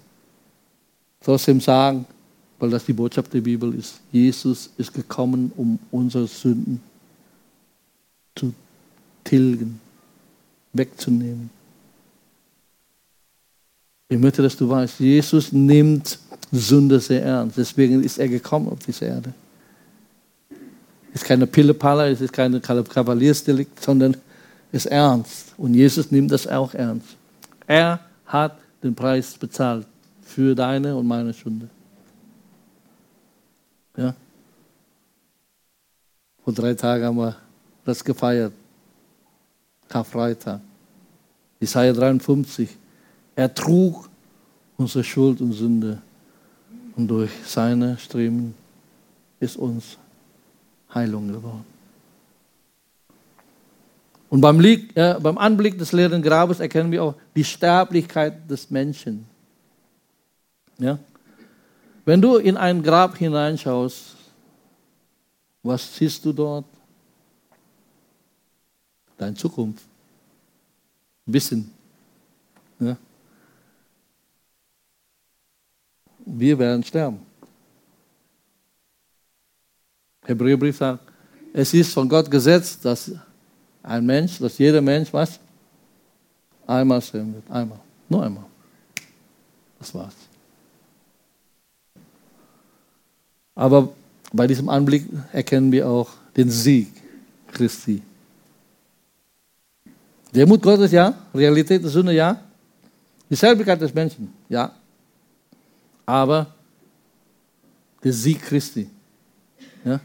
trotzdem 1.21 1.59
sagen, 1.59 2.05
weil 2.59 2.69
das 2.69 2.85
die 2.85 2.93
Botschaft 2.93 3.33
der 3.33 3.41
Bibel 3.41 3.73
ist. 3.73 3.99
Jesus 4.11 4.69
ist 4.77 4.93
gekommen, 4.93 5.51
um 5.57 5.79
unsere 5.91 6.27
Sünden 6.27 6.81
zu 8.35 8.53
tilgen, 9.23 9.79
wegzunehmen. 10.73 11.56
Ich 14.09 14.17
möchte, 14.17 14.41
dass 14.41 14.55
du 14.55 14.69
weißt, 14.69 14.99
Jesus 14.99 15.51
nimmt 15.51 16.17
Sünde 16.51 16.99
sehr 16.99 17.23
ernst. 17.23 17.57
Deswegen 17.57 18.03
ist 18.03 18.17
er 18.17 18.29
gekommen 18.29 18.69
auf 18.69 18.79
diese 18.79 19.05
Erde. 19.05 19.33
Es 21.13 21.21
ist 21.21 21.27
keine 21.27 21.47
Pillepalle, 21.47 22.11
es 22.11 22.21
ist 22.21 22.31
keine 22.31 22.61
Kavaliersdelikt, 22.61 23.83
sondern 23.83 24.15
es 24.71 24.85
ist 24.85 24.91
ernst. 24.91 25.53
Und 25.57 25.73
Jesus 25.73 26.11
nimmt 26.11 26.31
das 26.31 26.47
auch 26.47 26.73
ernst. 26.73 27.17
Er 27.65 27.99
hat 28.25 28.57
den 28.81 28.95
Preis 28.95 29.33
bezahlt 29.37 29.85
für 30.21 30.55
deine 30.55 30.95
und 30.95 31.07
meine 31.07 31.33
Sünde. 31.33 31.67
Ja? 33.97 34.13
Vor 36.43 36.53
drei 36.53 36.73
Tagen 36.75 37.03
haben 37.03 37.17
wir 37.17 37.35
das 37.83 38.03
gefeiert. 38.03 38.53
Karfreitag. 39.89 40.61
Isaiah 41.59 41.93
53. 41.93 42.69
Er 43.37 43.53
trug 43.53 44.09
unsere 44.77 45.03
Schuld 45.03 45.39
und 45.41 45.53
Sünde. 45.53 46.01
Und 46.95 47.07
durch 47.07 47.29
seine 47.45 47.95
Streben 47.99 48.55
ist 49.39 49.55
uns 49.57 49.95
Heilung 50.91 51.27
geworden. 51.27 51.63
Und 54.31 54.41
beim, 54.41 54.59
Lieg, 54.59 54.97
äh, 54.97 55.19
beim 55.21 55.37
Anblick 55.37 55.77
des 55.77 55.91
leeren 55.91 56.23
Grabes 56.23 56.59
erkennen 56.59 56.91
wir 56.91 57.03
auch 57.03 57.15
die 57.35 57.43
Sterblichkeit 57.43 58.49
des 58.49 58.71
Menschen. 58.71 59.27
Ja? 60.79 60.97
Wenn 62.05 62.19
du 62.19 62.37
in 62.37 62.57
ein 62.57 62.81
Grab 62.81 63.15
hineinschaust, 63.17 64.15
was 65.61 65.95
siehst 65.95 66.25
du 66.25 66.33
dort? 66.33 66.65
Deine 69.15 69.35
Zukunft. 69.35 69.83
Ein 71.27 71.31
bisschen. 71.31 71.71
Ja? 72.79 72.97
Wir 76.29 76.59
werden 76.59 76.83
sterben. 76.83 77.19
Hebräerbrief 80.25 80.77
sagt, 80.77 81.03
es 81.53 81.73
ist 81.73 81.93
von 81.93 82.09
Gott 82.09 82.29
gesetzt, 82.29 82.83
dass 82.83 83.11
ein 83.81 84.05
Mensch, 84.05 84.39
dass 84.39 84.57
jeder 84.57 84.81
Mensch 84.81 85.13
was? 85.13 85.39
Einmal 86.65 87.01
sterben 87.01 87.33
wird. 87.33 87.49
Einmal. 87.49 87.79
Nur 88.09 88.23
einmal. 88.23 88.43
Das 89.79 89.93
war's. 89.95 90.13
Aber 93.55 93.89
bei 94.33 94.45
diesem 94.47 94.67
Anblick 94.67 95.05
erkennen 95.31 95.71
wir 95.71 95.87
auch 95.87 96.09
den 96.35 96.49
Sieg 96.49 96.89
Christi. 97.53 98.01
Der 100.35 100.45
Mut 100.45 100.61
Gottes, 100.61 100.91
ja. 100.91 101.13
Realität 101.33 101.81
der 101.81 101.89
Sünde, 101.89 102.11
ja. 102.11 102.39
Die 103.29 103.35
Selbigkeit 103.35 103.79
des 103.79 103.93
Menschen, 103.93 104.33
ja. 104.49 104.73
Aber 106.07 106.55
der 108.01 108.13
Sieg 108.13 108.41
Christi. 108.41 108.89
Ja. 109.83 109.99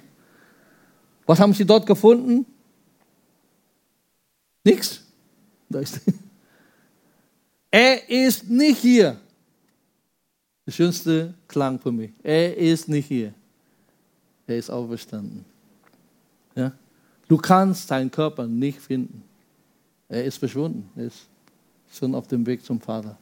Was 1.25 1.39
haben 1.39 1.55
sie 1.55 1.65
dort 1.65 1.87
gefunden? 1.87 2.45
Nichts. 4.65 5.01
Er 7.75 8.07
ist 8.11 8.51
nicht 8.51 8.81
hier. 8.81 9.19
Der 10.67 10.73
schönste 10.73 11.33
Klang 11.49 11.79
für 11.79 11.91
mich. 11.91 12.13
Er 12.23 12.55
ist 12.55 12.87
nicht 12.87 13.07
hier. 13.07 13.33
Er 14.47 14.59
ist 14.59 14.69
auferstanden. 14.69 15.43
Ja? 16.55 16.73
Du 17.27 17.39
kannst 17.39 17.91
deinen 17.91 18.11
Körper 18.11 18.47
nicht 18.47 18.79
finden. 18.79 19.25
Er 20.07 20.23
ist 20.27 20.37
verschwunden. 20.37 20.91
Er 20.97 21.07
ist 21.07 21.27
schon 21.91 22.15
auf 22.15 22.27
dem 22.27 22.45
Weg 22.45 22.63
zum 22.63 22.79
Vater. 22.79 23.17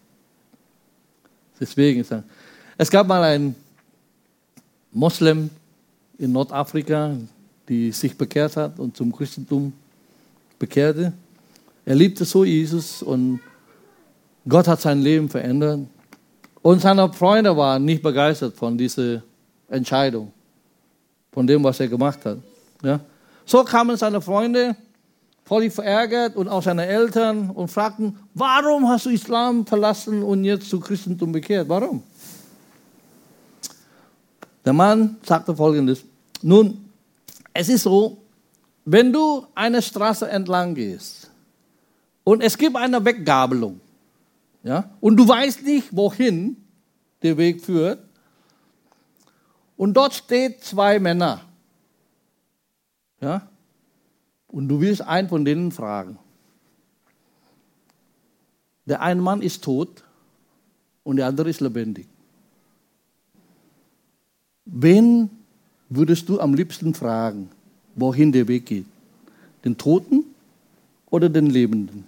Deswegen 1.60 2.00
ist 2.00 2.10
er. 2.10 2.24
Es 2.82 2.90
gab 2.90 3.06
mal 3.06 3.22
einen 3.22 3.54
Moslem 4.90 5.50
in 6.16 6.32
Nordafrika, 6.32 7.14
die 7.68 7.92
sich 7.92 8.16
bekehrt 8.16 8.56
hat 8.56 8.78
und 8.78 8.96
zum 8.96 9.14
Christentum 9.14 9.74
bekehrte. 10.58 11.12
Er 11.84 11.94
liebte 11.94 12.24
so 12.24 12.42
Jesus 12.42 13.02
und 13.02 13.40
Gott 14.48 14.66
hat 14.66 14.80
sein 14.80 15.02
Leben 15.02 15.28
verändert. 15.28 15.80
Und 16.62 16.80
seine 16.80 17.12
Freunde 17.12 17.54
waren 17.54 17.84
nicht 17.84 18.02
begeistert 18.02 18.56
von 18.56 18.78
dieser 18.78 19.22
Entscheidung 19.68 20.32
von 21.32 21.46
dem, 21.46 21.62
was 21.62 21.80
er 21.80 21.88
gemacht 21.88 22.24
hat. 22.24 22.38
Ja? 22.82 23.00
So 23.44 23.62
kamen 23.62 23.98
seine 23.98 24.22
Freunde 24.22 24.74
völlig 25.44 25.74
verärgert 25.74 26.34
und 26.34 26.48
auch 26.48 26.62
seine 26.62 26.86
Eltern 26.86 27.50
und 27.50 27.68
fragten, 27.68 28.18
warum 28.32 28.88
hast 28.88 29.04
du 29.04 29.10
Islam 29.10 29.66
verlassen 29.66 30.22
und 30.22 30.44
jetzt 30.44 30.70
zu 30.70 30.80
Christentum 30.80 31.30
bekehrt? 31.30 31.68
Warum? 31.68 32.04
Der 34.64 34.72
Mann 34.72 35.16
sagte 35.22 35.54
folgendes, 35.54 36.04
nun, 36.42 36.90
es 37.52 37.68
ist 37.68 37.82
so, 37.82 38.18
wenn 38.84 39.12
du 39.12 39.46
eine 39.54 39.82
Straße 39.82 40.28
entlang 40.28 40.74
gehst 40.74 41.30
und 42.24 42.42
es 42.42 42.56
gibt 42.56 42.76
eine 42.76 43.04
Weggabelung, 43.04 43.80
ja, 44.62 44.90
und 45.00 45.16
du 45.16 45.26
weißt 45.26 45.62
nicht, 45.62 45.88
wohin 45.96 46.56
der 47.22 47.36
Weg 47.36 47.64
führt, 47.64 47.98
und 49.80 49.94
dort 49.94 50.12
steht 50.12 50.62
zwei 50.62 50.98
Männer. 50.98 51.40
Ja? 53.18 53.48
Und 54.48 54.68
du 54.68 54.78
willst 54.78 55.00
einen 55.00 55.30
von 55.30 55.42
denen 55.42 55.72
fragen. 55.72 56.18
Der 58.84 59.00
eine 59.00 59.22
Mann 59.22 59.40
ist 59.40 59.64
tot 59.64 60.04
und 61.02 61.16
der 61.16 61.28
andere 61.28 61.48
ist 61.48 61.62
lebendig. 61.62 62.06
Wen 64.72 65.30
würdest 65.88 66.28
du 66.28 66.40
am 66.40 66.54
liebsten 66.54 66.94
fragen, 66.94 67.48
wohin 67.94 68.32
der 68.32 68.46
Weg 68.46 68.66
geht? 68.66 68.86
Den 69.64 69.76
Toten 69.76 70.24
oder 71.10 71.28
den 71.28 71.46
Lebenden? 71.46 72.04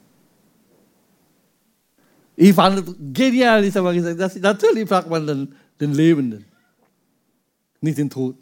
Ich 2.37 2.55
fand 2.55 2.83
genial, 3.13 3.65
ich 3.65 3.77
habe 3.77 3.93
gesagt, 3.95 4.19
dass, 4.19 4.37
natürlich 4.37 4.89
fragt 4.89 5.11
man 5.11 5.27
den, 5.27 5.55
den 5.79 5.93
Lebenden 5.93 6.45
nicht 7.83 7.99
den 7.99 8.09
Toten. 8.09 8.39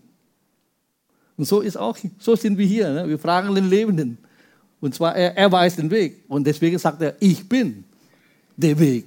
Und 1.37 1.47
so 1.47 1.61
ist 1.61 1.77
auch, 1.77 1.97
so 2.19 2.37
sind 2.37 2.59
wir 2.59 2.67
hier. 2.67 2.93
Ne? 2.93 3.09
Wir 3.09 3.19
fragen 3.19 3.55
den 3.55 3.69
Lebenden. 3.69 4.19
Und 4.81 4.95
zwar, 4.95 5.17
er, 5.17 5.37
er 5.37 5.51
weiß 5.51 5.77
den 5.77 5.91
Weg. 5.91 6.25
Und 6.29 6.47
deswegen 6.47 6.79
sagt 6.79 7.01
er, 7.03 7.17
ich 7.19 7.49
bin 7.49 7.85
der 8.57 8.79
Weg 8.79 9.07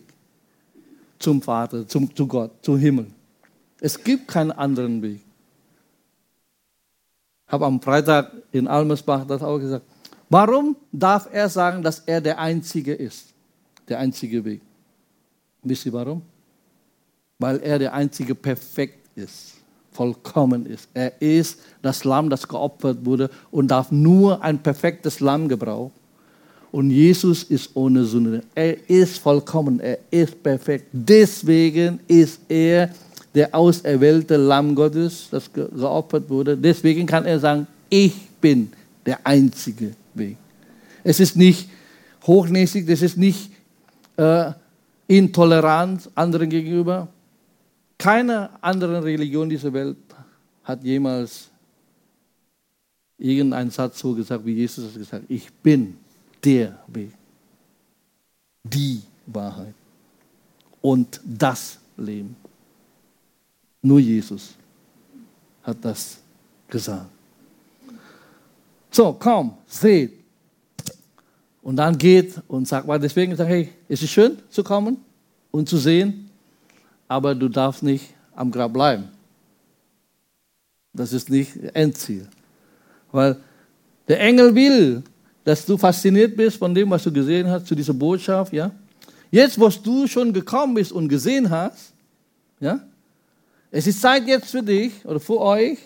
zum 1.19 1.41
Vater, 1.41 1.87
zum, 1.87 2.13
zu 2.13 2.27
Gott, 2.27 2.51
zum 2.61 2.77
Himmel. 2.77 3.05
Es 3.83 4.01
gibt 4.01 4.29
keinen 4.29 4.53
anderen 4.53 5.01
Weg. 5.01 5.19
Ich 7.45 7.51
habe 7.51 7.65
am 7.65 7.81
Freitag 7.81 8.31
in 8.53 8.65
Almersbach 8.65 9.27
das 9.27 9.43
auch 9.43 9.59
gesagt. 9.59 9.85
Warum 10.29 10.77
darf 10.89 11.27
er 11.29 11.49
sagen, 11.49 11.83
dass 11.83 11.99
er 11.99 12.21
der 12.21 12.39
Einzige 12.39 12.93
ist? 12.93 13.33
Der 13.89 13.99
einzige 13.99 14.45
Weg. 14.45 14.61
Wisst 15.63 15.85
ihr 15.85 15.91
warum? 15.91 16.21
Weil 17.39 17.59
er 17.59 17.77
der 17.77 17.93
einzige 17.93 18.33
perfekt 18.33 19.09
ist 19.17 19.55
vollkommen 19.91 20.65
ist. 20.65 20.87
Er 20.93 21.21
ist 21.21 21.59
das 21.81 22.05
Lamm, 22.05 22.29
das 22.29 22.47
geopfert 22.47 23.05
wurde 23.05 23.29
und 23.51 23.67
darf 23.67 23.91
nur 23.91 24.41
ein 24.41 24.63
perfektes 24.63 25.19
Lamm 25.19 25.49
gebrauchen. 25.49 25.91
Und 26.71 26.89
Jesus 26.89 27.43
ist 27.43 27.75
ohne 27.75 28.05
Sünde. 28.05 28.43
Er 28.55 28.89
ist 28.89 29.19
vollkommen, 29.19 29.81
er 29.81 29.99
ist 30.09 30.41
perfekt. 30.41 30.87
Deswegen 30.93 31.99
ist 32.07 32.39
er 32.47 32.89
der 33.35 33.53
auserwählte 33.55 34.37
Lamm 34.37 34.75
Gottes, 34.75 35.27
das 35.31 35.51
geopfert 35.51 36.29
wurde. 36.29 36.55
Deswegen 36.55 37.05
kann 37.05 37.25
er 37.25 37.39
sagen, 37.39 37.67
ich 37.89 38.13
bin 38.41 38.71
der 39.05 39.25
einzige 39.25 39.95
Weg. 40.13 40.37
Es 41.03 41.19
ist 41.19 41.35
nicht 41.35 41.69
hochnäsig, 42.25 42.87
es 42.89 43.01
ist 43.01 43.17
nicht 43.17 43.51
äh, 44.17 44.51
intolerant 45.07 46.09
anderen 46.15 46.49
gegenüber. 46.49 47.07
Keine 47.97 48.49
andere 48.61 49.03
Religion 49.03 49.49
dieser 49.49 49.73
Welt 49.73 49.97
hat 50.63 50.83
jemals 50.83 51.49
irgendeinen 53.17 53.71
Satz 53.71 53.99
so 53.99 54.13
gesagt, 54.13 54.45
wie 54.45 54.53
Jesus 54.53 54.85
es 54.85 54.93
gesagt 54.95 55.23
hat. 55.23 55.29
Ich 55.29 55.51
bin 55.51 55.97
der 56.43 56.79
Weg, 56.87 57.11
die 58.63 59.01
Wahrheit 59.25 59.73
und 60.81 61.21
das 61.23 61.79
Leben. 61.97 62.35
Nur 63.83 63.99
Jesus 63.99 64.55
hat 65.61 65.77
das 65.81 66.17
gesagt. 66.69 67.09
So, 68.89 69.15
komm, 69.19 69.55
seht. 69.67 70.13
Und 71.61 71.75
dann 71.75 71.97
geht 71.97 72.41
und 72.47 72.67
sagt, 72.67 72.87
weil 72.87 72.99
deswegen 72.99 73.35
sagt, 73.35 73.49
hey, 73.49 73.69
es 73.87 74.01
ist 74.01 74.11
schön 74.11 74.37
zu 74.49 74.63
kommen 74.63 74.97
und 75.51 75.67
zu 75.67 75.77
sehen, 75.77 76.29
aber 77.07 77.35
du 77.35 77.49
darfst 77.49 77.83
nicht 77.83 78.13
am 78.35 78.51
Grab 78.51 78.73
bleiben. 78.73 79.09
Das 80.93 81.11
ist 81.11 81.29
nicht 81.29 81.55
Endziel. 81.73 82.27
Weil 83.11 83.37
der 84.07 84.19
Engel 84.21 84.55
will, 84.55 85.03
dass 85.43 85.65
du 85.65 85.77
fasziniert 85.77 86.37
bist 86.37 86.57
von 86.57 86.73
dem, 86.73 86.89
was 86.89 87.03
du 87.03 87.11
gesehen 87.11 87.49
hast, 87.49 87.67
zu 87.67 87.75
dieser 87.75 87.93
Botschaft, 87.93 88.53
ja. 88.53 88.71
Jetzt, 89.31 89.59
wo 89.59 89.67
du 89.67 90.07
schon 90.07 90.31
gekommen 90.31 90.75
bist 90.75 90.91
und 90.91 91.09
gesehen 91.09 91.49
hast, 91.49 91.93
ja, 92.59 92.79
es 93.75 93.87
ist 93.87 94.01
Zeit 94.01 94.27
jetzt 94.27 94.51
für 94.51 94.61
dich 94.61 95.03
oder 95.03 95.19
für 95.19 95.39
euch 95.39 95.79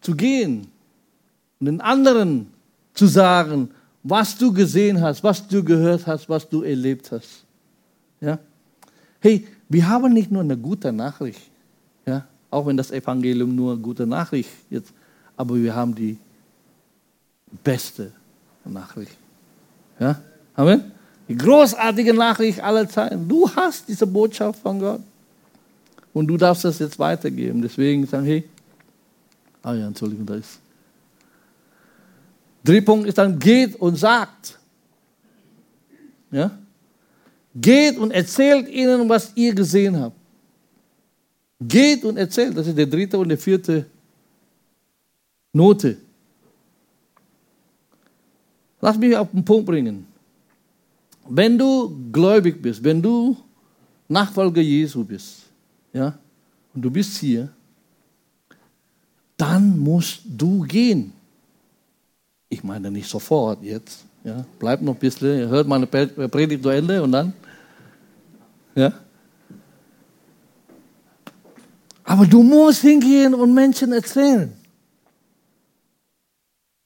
zu 0.00 0.16
gehen 0.16 0.66
und 1.60 1.66
den 1.66 1.80
anderen 1.80 2.48
zu 2.92 3.06
sagen, 3.06 3.70
was 4.02 4.36
du 4.36 4.52
gesehen 4.52 5.00
hast, 5.00 5.22
was 5.22 5.46
du 5.46 5.62
gehört 5.62 6.08
hast, 6.08 6.28
was 6.28 6.48
du 6.48 6.62
erlebt 6.62 7.12
hast. 7.12 7.44
Ja? 8.20 8.40
Hey, 9.20 9.46
wir 9.68 9.88
haben 9.88 10.12
nicht 10.12 10.32
nur 10.32 10.42
eine 10.42 10.56
gute 10.56 10.90
Nachricht, 10.90 11.40
ja? 12.04 12.26
auch 12.50 12.66
wenn 12.66 12.76
das 12.76 12.90
Evangelium 12.90 13.54
nur 13.54 13.74
eine 13.74 13.80
gute 13.80 14.04
Nachricht 14.04 14.50
ist, 14.70 14.92
aber 15.36 15.54
wir 15.54 15.72
haben 15.72 15.94
die 15.94 16.18
beste 17.62 18.10
Nachricht. 18.64 19.16
Ja? 20.00 20.20
Amen? 20.56 20.90
Die 21.28 21.36
großartige 21.36 22.12
Nachricht 22.12 22.60
aller 22.60 22.88
Zeiten. 22.88 23.28
Du 23.28 23.48
hast 23.48 23.86
diese 23.86 24.04
Botschaft 24.04 24.58
von 24.60 24.80
Gott. 24.80 25.00
Und 26.12 26.26
du 26.26 26.36
darfst 26.36 26.64
das 26.64 26.78
jetzt 26.78 26.98
weitergeben. 26.98 27.62
Deswegen 27.62 28.06
sagen, 28.06 28.26
hey, 28.26 28.48
ah 29.62 29.74
ja, 29.74 29.86
Entschuldigung, 29.86 30.26
da 30.26 30.34
ist. 30.34 30.60
Dritter 32.64 32.84
Punkt 32.84 33.08
ist 33.08 33.16
dann, 33.16 33.38
geht 33.38 33.76
und 33.76 33.96
sagt. 33.96 34.58
Ja? 36.30 36.50
Geht 37.54 37.98
und 37.98 38.10
erzählt 38.10 38.68
ihnen, 38.68 39.08
was 39.08 39.32
ihr 39.34 39.54
gesehen 39.54 39.98
habt. 39.98 40.16
Geht 41.60 42.04
und 42.04 42.16
erzählt. 42.16 42.56
Das 42.56 42.66
ist 42.66 42.76
der 42.76 42.86
dritte 42.86 43.18
und 43.18 43.28
der 43.28 43.38
vierte 43.38 43.86
Note. 45.52 45.96
Lass 48.80 48.96
mich 48.96 49.16
auf 49.16 49.30
den 49.30 49.44
Punkt 49.44 49.66
bringen. 49.66 50.06
Wenn 51.28 51.58
du 51.58 52.10
gläubig 52.10 52.60
bist, 52.60 52.82
wenn 52.82 53.02
du 53.02 53.36
Nachfolger 54.08 54.62
Jesu 54.62 55.04
bist, 55.04 55.49
ja, 55.92 56.18
und 56.74 56.82
du 56.82 56.90
bist 56.90 57.18
hier, 57.18 57.48
dann 59.36 59.78
musst 59.78 60.22
du 60.24 60.62
gehen. 60.62 61.12
Ich 62.48 62.62
meine 62.62 62.90
nicht 62.90 63.08
sofort 63.08 63.62
jetzt. 63.62 64.04
Ja, 64.22 64.44
bleib 64.58 64.82
noch 64.82 64.94
ein 64.94 65.00
bisschen, 65.00 65.48
hört 65.48 65.66
meine 65.66 65.86
Predigt 65.86 66.62
zu 66.62 66.68
Ende 66.68 67.02
und 67.02 67.12
dann. 67.12 67.32
Ja. 68.74 68.92
Aber 72.04 72.26
du 72.26 72.42
musst 72.42 72.82
hingehen 72.82 73.34
und 73.34 73.54
Menschen 73.54 73.92
erzählen. 73.92 74.52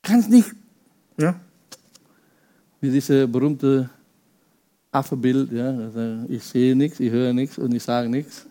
Kannst 0.03 0.29
nicht, 0.31 0.51
ja, 1.19 1.35
wie 2.81 2.91
diese 2.91 3.27
berühmte 3.27 3.89
Affebild, 4.93 5.51
ja, 5.51 5.71
also 5.71 6.25
ich 6.29 6.45
sehe 6.45 6.77
nichts, 6.77 7.01
ich 7.01 7.11
höre 7.11 7.33
nichts 7.33 7.59
und 7.59 7.75
ich 7.75 7.83
sage 7.83 8.09
nichts. 8.09 8.47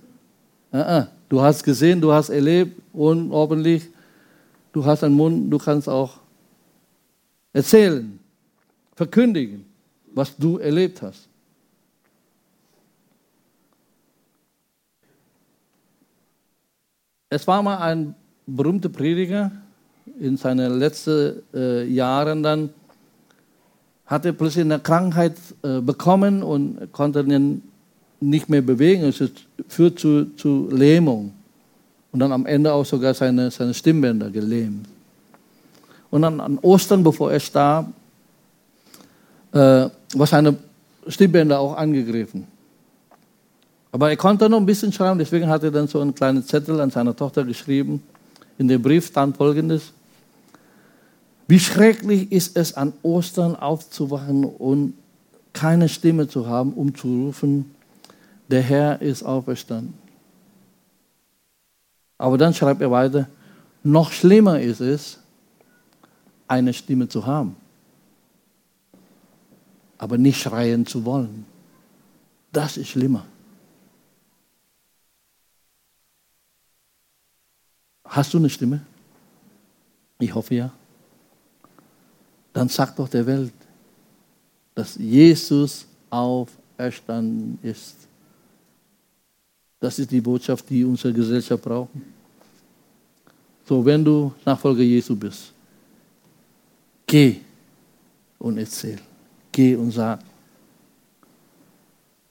Du 0.74 1.40
hast 1.40 1.64
gesehen, 1.64 2.02
du 2.02 2.12
hast 2.12 2.30
erlebt 2.30 2.82
und 2.94 3.32
hoffentlich, 3.32 3.88
du 4.72 4.84
hast 4.84 5.04
einen 5.04 5.14
Mund, 5.14 5.54
du 5.54 5.60
kannst 5.60 5.88
auch 5.88 6.18
erzählen, 7.54 8.20
verkündigen, 8.96 9.66
was 10.16 10.36
du 10.36 10.58
erlebt 10.58 11.04
hast. 11.04 11.30
Es 17.30 17.46
war 17.48 17.62
mal 17.62 17.78
ein 17.78 18.16
berühmter 18.48 18.90
Prediger. 18.90 19.52
In 20.20 20.38
seinen 20.38 20.80
letzten 20.80 21.44
äh, 21.54 21.84
Jahren 21.86 22.42
dann, 22.42 22.70
hatte 24.06 24.34
plötzlich 24.34 24.66
eine 24.66 24.80
Krankheit 24.80 25.38
äh, 25.64 25.82
bekommen 25.82 26.44
und 26.44 26.92
konnte 26.92 27.22
ihn 27.22 27.62
nicht 28.30 28.50
mehr 28.50 28.62
bewegen. 28.62 29.04
Es 29.04 29.22
führt 29.68 30.00
zu, 30.00 30.26
zu 30.36 30.70
Lähmung. 30.72 31.34
Und 32.12 32.20
dann 32.20 32.32
am 32.32 32.46
Ende 32.46 32.72
auch 32.72 32.86
sogar 32.86 33.14
seine, 33.14 33.50
seine 33.50 33.74
Stimmbänder 33.74 34.30
gelähmt. 34.30 34.88
Und 36.12 36.22
dann 36.22 36.40
an 36.40 36.60
Ostern, 36.60 37.04
bevor 37.04 37.32
er 37.32 37.40
starb, 37.40 37.92
äh, 39.52 39.58
war 39.58 40.28
seine 40.28 40.56
Stimmbänder 41.08 41.60
auch 41.60 41.76
angegriffen. 41.76 42.46
Aber 43.92 44.10
er 44.10 44.18
konnte 44.18 44.50
noch 44.50 44.58
ein 44.58 44.66
bisschen 44.66 44.92
schreiben, 44.92 45.20
deswegen 45.20 45.48
hat 45.48 45.64
er 45.64 45.72
dann 45.72 45.88
so 45.88 46.00
einen 46.02 46.16
kleinen 46.16 46.44
Zettel 46.44 46.80
an 46.82 46.90
seine 46.90 47.16
Tochter 47.16 47.44
geschrieben. 47.44 48.02
In 48.58 48.68
dem 48.68 48.82
Brief 48.82 49.08
stand 49.08 49.38
folgendes. 49.38 49.92
Wie 51.48 51.60
schrecklich 51.60 52.32
ist 52.32 52.58
es, 52.58 52.74
an 52.74 52.94
Ostern 53.04 53.56
aufzuwachen 53.56 54.46
und 54.46 54.94
keine 55.52 55.90
Stimme 55.90 56.28
zu 56.28 56.48
haben, 56.48 56.74
um 56.74 56.96
zu 56.96 57.08
rufen, 57.08 57.74
der 58.48 58.62
Herr 58.62 59.02
ist 59.02 59.24
auferstanden. 59.24 59.94
Aber 62.18 62.38
dann 62.38 62.54
schreibt 62.54 62.82
er 62.82 62.92
weiter, 62.92 63.28
noch 63.84 64.12
schlimmer 64.12 64.60
ist 64.60 64.80
es, 64.80 65.20
eine 66.48 66.74
Stimme 66.74 67.08
zu 67.08 67.26
haben, 67.26 67.56
aber 69.98 70.18
nicht 70.18 70.42
schreien 70.42 70.86
zu 70.86 71.04
wollen. 71.04 71.46
Das 72.52 72.78
ist 72.78 72.90
schlimmer. 72.90 73.26
Hast 78.06 78.34
du 78.34 78.38
eine 78.38 78.50
Stimme? 78.50 78.82
Ich 80.20 80.34
hoffe 80.34 80.54
ja. 80.56 80.72
Dann 82.54 82.70
sag 82.70 82.96
doch 82.96 83.10
der 83.10 83.26
Welt, 83.26 83.54
dass 84.76 84.96
Jesus 84.96 85.88
auferstanden 86.12 87.58
ist. 87.64 88.08
Das 89.84 90.00
ist 90.00 90.10
die 90.12 90.22
Botschaft, 90.22 90.70
die 90.70 90.86
unsere 90.86 91.12
Gesellschaft 91.12 91.62
braucht. 91.62 91.90
So, 93.68 93.84
wenn 93.84 94.02
du 94.02 94.32
Nachfolger 94.46 94.82
Jesu 94.82 95.14
bist, 95.14 95.52
geh 97.06 97.42
und 98.40 98.58
erzähl. 98.58 98.98
Geh 99.52 99.76
und 99.76 99.92
sag. 99.92 100.22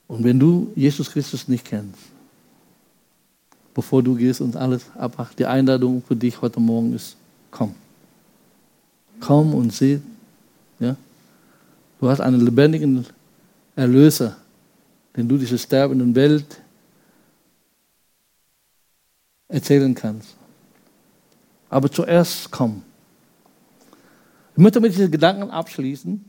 Und 0.07 0.23
wenn 0.23 0.39
du 0.39 0.71
Jesus 0.75 1.11
Christus 1.11 1.47
nicht 1.47 1.63
kennst, 1.63 1.99
bevor 3.75 4.01
du 4.01 4.15
gehst 4.15 4.41
und 4.41 4.55
alles 4.55 4.85
abmachst, 4.95 5.37
die 5.37 5.45
Einladung 5.45 6.01
für 6.01 6.15
dich 6.15 6.41
heute 6.41 6.59
Morgen 6.59 6.95
ist, 6.95 7.15
komm. 7.51 7.75
Komm 9.19 9.53
und 9.53 9.71
seh. 9.71 9.99
Ja? 10.79 10.95
Du 11.99 12.09
hast 12.09 12.19
einen 12.19 12.41
lebendigen 12.41 13.05
Erlöser, 13.75 14.37
den 15.15 15.27
du 15.27 15.37
diese 15.37 15.59
sterbenden 15.59 16.15
Welt 16.15 16.62
erzählen 19.53 19.93
kannst. 19.93 20.35
Aber 21.69 21.89
zuerst 21.89 22.51
komm. 22.51 22.81
Ich 24.55 24.61
möchte 24.61 24.79
mit 24.79 24.93
diesen 24.93 25.11
Gedanken 25.11 25.49
abschließen. 25.49 26.23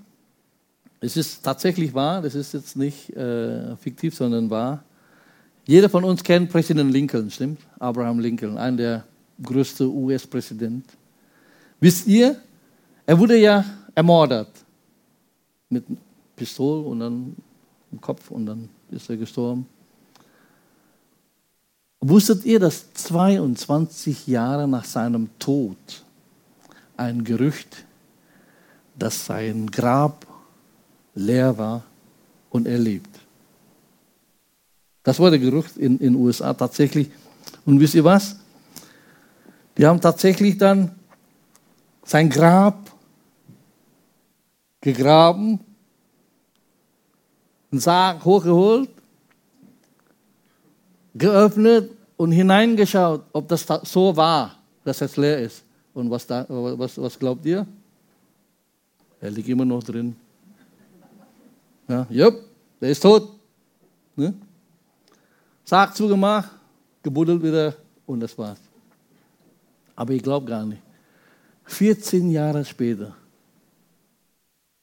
Es 1.00 1.16
ist 1.16 1.42
tatsächlich 1.42 1.92
wahr, 1.92 2.22
das 2.22 2.34
ist 2.34 2.54
jetzt 2.54 2.76
nicht 2.76 3.10
äh, 3.10 3.76
fiktiv, 3.76 4.14
sondern 4.14 4.48
wahr. 4.48 4.84
Jeder 5.66 5.88
von 5.88 6.04
uns 6.04 6.22
kennt 6.22 6.50
Präsident 6.50 6.92
Lincoln, 6.92 7.30
stimmt? 7.30 7.60
Abraham 7.78 8.20
Lincoln, 8.20 8.58
einer 8.58 8.76
der 8.76 9.04
größten 9.42 9.86
US-Präsidenten. 9.86 10.84
Wisst 11.80 12.06
ihr, 12.06 12.36
er 13.06 13.18
wurde 13.18 13.36
ja 13.36 13.64
ermordet 13.94 14.48
mit 15.68 15.84
Pistole 16.36 16.82
und 16.82 17.00
dann 17.00 17.36
im 17.92 18.00
Kopf 18.00 18.30
und 18.30 18.46
dann 18.46 18.68
ist 18.90 19.08
er 19.10 19.16
gestorben. 19.16 19.66
Wusstet 22.06 22.44
ihr, 22.44 22.60
dass 22.60 22.92
22 22.92 24.26
Jahre 24.26 24.68
nach 24.68 24.84
seinem 24.84 25.30
Tod 25.38 25.78
ein 26.98 27.24
Gerücht, 27.24 27.86
dass 28.98 29.24
sein 29.24 29.70
Grab 29.70 30.26
leer 31.14 31.56
war 31.56 31.82
und 32.50 32.66
er 32.66 32.76
lebt? 32.76 33.08
Das 35.02 35.18
war 35.18 35.30
der 35.30 35.38
Gerücht 35.38 35.78
in 35.78 35.96
den 35.96 36.14
USA 36.16 36.52
tatsächlich. 36.52 37.08
Und 37.64 37.80
wisst 37.80 37.94
ihr 37.94 38.04
was? 38.04 38.36
Die 39.78 39.86
haben 39.86 39.98
tatsächlich 39.98 40.58
dann 40.58 40.90
sein 42.04 42.28
Grab 42.28 42.92
gegraben, 44.82 45.58
einen 47.72 47.80
Sarg 47.80 48.22
hochgeholt, 48.26 48.90
geöffnet 51.14 51.93
und 52.16 52.32
hineingeschaut, 52.32 53.24
ob 53.32 53.48
das 53.48 53.66
so 53.84 54.16
war, 54.16 54.56
dass 54.84 55.00
es 55.00 55.16
leer 55.16 55.38
ist. 55.40 55.64
Und 55.92 56.10
was, 56.10 56.26
da, 56.26 56.44
was, 56.48 57.00
was 57.00 57.18
glaubt 57.18 57.44
ihr? 57.46 57.66
Er 59.20 59.30
liegt 59.30 59.48
immer 59.48 59.64
noch 59.64 59.82
drin. 59.82 60.14
Ja, 61.88 62.06
jupp, 62.10 62.40
der 62.80 62.90
ist 62.90 63.00
tot. 63.00 63.30
Ne? 64.16 64.34
Sarg 65.64 65.94
zugemacht, 65.94 66.50
gebuddelt 67.02 67.42
wieder 67.42 67.74
und 68.06 68.20
das 68.20 68.36
war's. 68.36 68.60
Aber 69.96 70.12
ich 70.12 70.22
glaube 70.22 70.46
gar 70.46 70.64
nicht. 70.64 70.82
14 71.64 72.30
Jahre 72.30 72.64
später. 72.64 73.14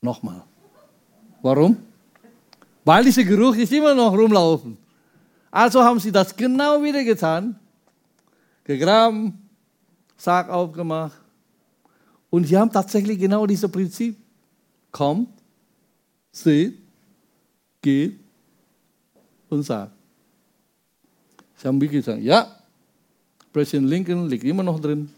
Nochmal. 0.02 0.44
Warum? 1.42 1.78
Weil 2.84 3.04
dieser 3.04 3.24
Geruch 3.24 3.56
ist 3.56 3.72
immer 3.72 3.94
noch 3.94 4.12
rumlaufen. 4.14 4.78
Also 5.52 5.84
haben 5.84 6.00
sie 6.00 6.14
das 6.14 6.36
genau 6.36 6.82
wieder 6.82 7.04
getan. 7.04 7.60
Gegraben, 8.64 9.50
Sarg 10.16 10.50
aufgemacht. 10.50 11.20
Und 12.30 12.46
sie 12.48 12.58
haben 12.58 12.72
tatsächlich 12.72 13.20
genau 13.20 13.46
dieses 13.46 13.70
Prinzip. 13.70 14.18
Kommt, 14.92 15.30
seht, 16.32 16.78
geht 17.82 18.20
und 19.50 19.64
sagt. 19.64 19.92
Sie 21.58 21.68
haben 21.68 21.80
wirklich 21.80 22.06
gesagt, 22.06 22.24
ja, 22.24 22.48
Präsident 23.52 23.88
Lincoln 23.88 24.28
liegt 24.28 24.44
immer 24.44 24.64
noch 24.64 24.80
drin. 24.80 25.10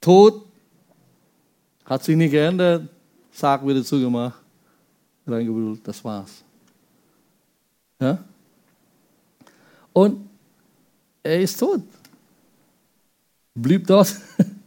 Tod 0.00 0.46
hat 1.84 2.02
sich 2.02 2.16
nicht 2.16 2.30
geändert, 2.30 2.88
Sarg 3.30 3.66
wieder 3.66 3.84
zugemacht, 3.84 4.40
reingebrüllt, 5.26 5.86
das 5.86 6.02
war's. 6.02 6.42
Ja? 8.00 8.18
Und 9.92 10.28
er 11.22 11.40
ist 11.40 11.58
tot. 11.58 11.82
Blieb 13.54 13.86
dort. 13.86 14.16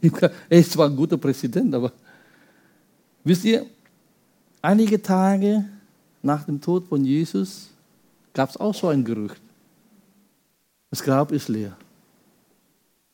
er 0.48 0.58
ist 0.58 0.72
zwar 0.72 0.88
ein 0.88 0.96
guter 0.96 1.16
Präsident, 1.16 1.74
aber 1.74 1.92
wisst 3.24 3.44
ihr, 3.44 3.66
einige 4.62 5.00
Tage 5.00 5.64
nach 6.22 6.44
dem 6.44 6.60
Tod 6.60 6.86
von 6.86 7.04
Jesus 7.04 7.70
gab 8.32 8.50
es 8.50 8.56
auch 8.56 8.74
so 8.74 8.88
ein 8.88 9.04
Gerücht. 9.04 9.40
Das 10.90 11.02
Grab 11.02 11.32
ist 11.32 11.48
leer. 11.48 11.76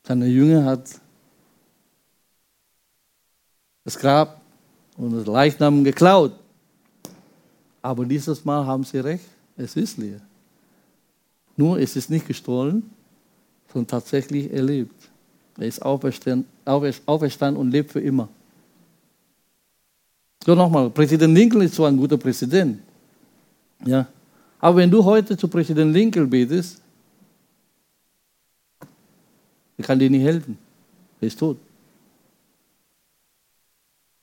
Seine 0.05 0.27
Jünger 0.27 0.65
hat 0.65 0.99
das 3.83 3.97
Grab 3.97 4.41
und 4.97 5.13
das 5.13 5.25
Leichnam 5.25 5.83
geklaut. 5.83 6.33
Aber 7.81 8.05
dieses 8.05 8.45
Mal 8.45 8.65
haben 8.65 8.83
sie 8.83 8.99
recht, 8.99 9.25
es 9.63 9.75
ist 9.75 9.97
leer. 9.97 10.21
Nur 11.57 11.79
es 11.79 11.95
ist 11.95 12.09
nicht 12.09 12.27
gestohlen, 12.27 12.89
sondern 13.71 13.87
tatsächlich 13.87 14.51
erlebt. 14.51 14.95
Er 15.57 15.67
ist 15.67 15.81
auferstanden, 15.81 16.47
und 17.57 17.71
lebt 17.71 17.91
für 17.91 17.99
immer. 17.99 18.29
So 20.43 20.55
nochmal, 20.55 20.89
Präsident 20.89 21.35
Lincoln 21.35 21.61
ist 21.61 21.75
zwar 21.75 21.89
ein 21.89 21.97
guter 21.97 22.17
Präsident, 22.17 22.79
ja, 23.85 24.07
aber 24.59 24.77
wenn 24.77 24.89
du 24.89 25.03
heute 25.03 25.37
zu 25.37 25.47
Präsident 25.47 25.93
Lincoln 25.93 26.29
betest, 26.29 26.81
er 29.77 29.83
kann 29.83 29.99
dir 29.99 30.09
nicht 30.09 30.23
helfen. 30.23 30.57
Er 31.19 31.27
ist 31.27 31.37
tot. 31.37 31.57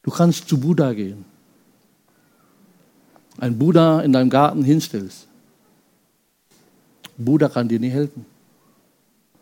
Du 0.03 0.11
kannst 0.11 0.49
zu 0.49 0.59
Buddha 0.59 0.93
gehen. 0.93 1.25
Ein 3.39 3.57
Buddha 3.59 4.01
in 4.01 4.13
deinem 4.13 4.31
Garten 4.31 4.65
hinstellst. 4.65 5.28
Buddha 7.19 7.49
kann 7.49 7.69
dir 7.69 7.81
nicht 7.81 7.93
helfen. 7.93 8.25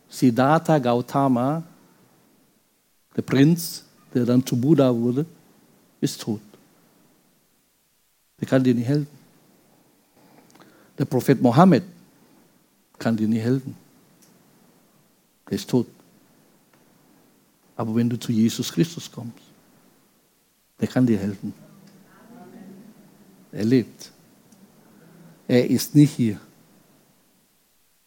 Siddhartha 0.08 0.78
Gautama, 0.78 1.62
der 3.14 3.22
Prinz, 3.22 3.84
der 4.14 4.24
dann 4.24 4.44
zu 4.44 4.56
Buddha 4.56 4.94
wurde, 4.94 5.26
ist 6.00 6.20
tot. 6.20 6.40
Der 8.40 8.48
kann 8.48 8.64
dir 8.64 8.74
nicht 8.74 8.88
helfen. 8.88 9.16
Der 10.98 11.04
Prophet 11.04 11.40
Mohammed 11.40 11.84
kann 12.98 13.16
dir 13.16 13.28
nicht 13.28 13.42
helfen. 13.42 13.76
Der 15.48 15.56
ist 15.56 15.68
tot. 15.68 15.86
Aber 17.76 17.94
wenn 17.94 18.08
du 18.08 18.18
zu 18.18 18.32
Jesus 18.32 18.72
Christus 18.72 19.10
kommst, 19.12 19.44
der 20.80 20.88
kann 20.88 21.06
dir 21.06 21.18
helfen. 21.18 21.52
Er 23.52 23.64
lebt. 23.64 24.12
Er 25.46 25.68
ist 25.68 25.94
nicht 25.94 26.14
hier. 26.14 26.40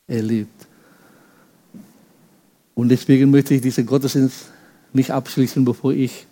Er 0.09 0.23
lebt. 0.23 0.67
Und 2.75 2.89
deswegen 2.89 3.31
möchte 3.31 3.53
ich 3.53 3.61
diesen 3.61 3.85
Gottesdienst 3.85 4.51
nicht 4.91 5.11
abschließen, 5.11 5.63
bevor 5.63 5.93
ich 5.93 6.25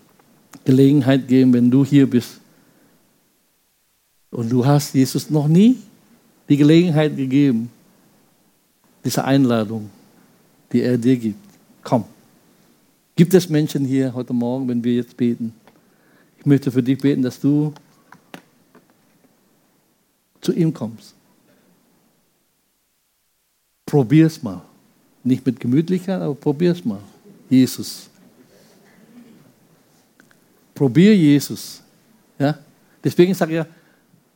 Gelegenheit 0.65 1.27
gebe, 1.27 1.53
wenn 1.53 1.71
du 1.71 1.85
hier 1.85 2.09
bist 2.09 2.41
und 4.31 4.49
du 4.49 4.65
hast 4.65 4.93
Jesus 4.93 5.29
noch 5.29 5.47
nie 5.47 5.77
die 6.49 6.57
Gelegenheit 6.57 7.15
gegeben, 7.15 7.69
diese 9.03 9.23
Einladung, 9.23 9.89
die 10.71 10.81
er 10.81 10.97
dir 10.97 11.17
gibt. 11.17 11.39
Komm. 11.83 12.05
Gibt 13.15 13.33
es 13.33 13.49
Menschen 13.49 13.85
hier 13.85 14.13
heute 14.13 14.33
Morgen, 14.33 14.67
wenn 14.67 14.83
wir 14.83 14.93
jetzt 14.93 15.15
beten? 15.17 15.53
Ich 16.39 16.45
möchte 16.45 16.71
für 16.71 16.83
dich 16.83 16.97
beten, 16.97 17.21
dass 17.21 17.39
du 17.39 17.73
zu 20.41 20.53
ihm 20.53 20.73
kommst. 20.73 21.16
Probier's 23.87 24.43
mal. 24.43 24.61
Nicht 25.23 25.45
mit 25.45 25.59
Gemütlichkeit, 25.59 26.21
aber 26.21 26.35
probier's 26.35 26.85
mal. 26.85 26.99
Jesus. 27.49 28.09
Probier 30.75 31.15
Jesus. 31.15 31.81
Ja? 32.37 32.59
Deswegen 33.03 33.33
sage 33.33 33.53
ich 33.53 33.57
ja, 33.57 33.65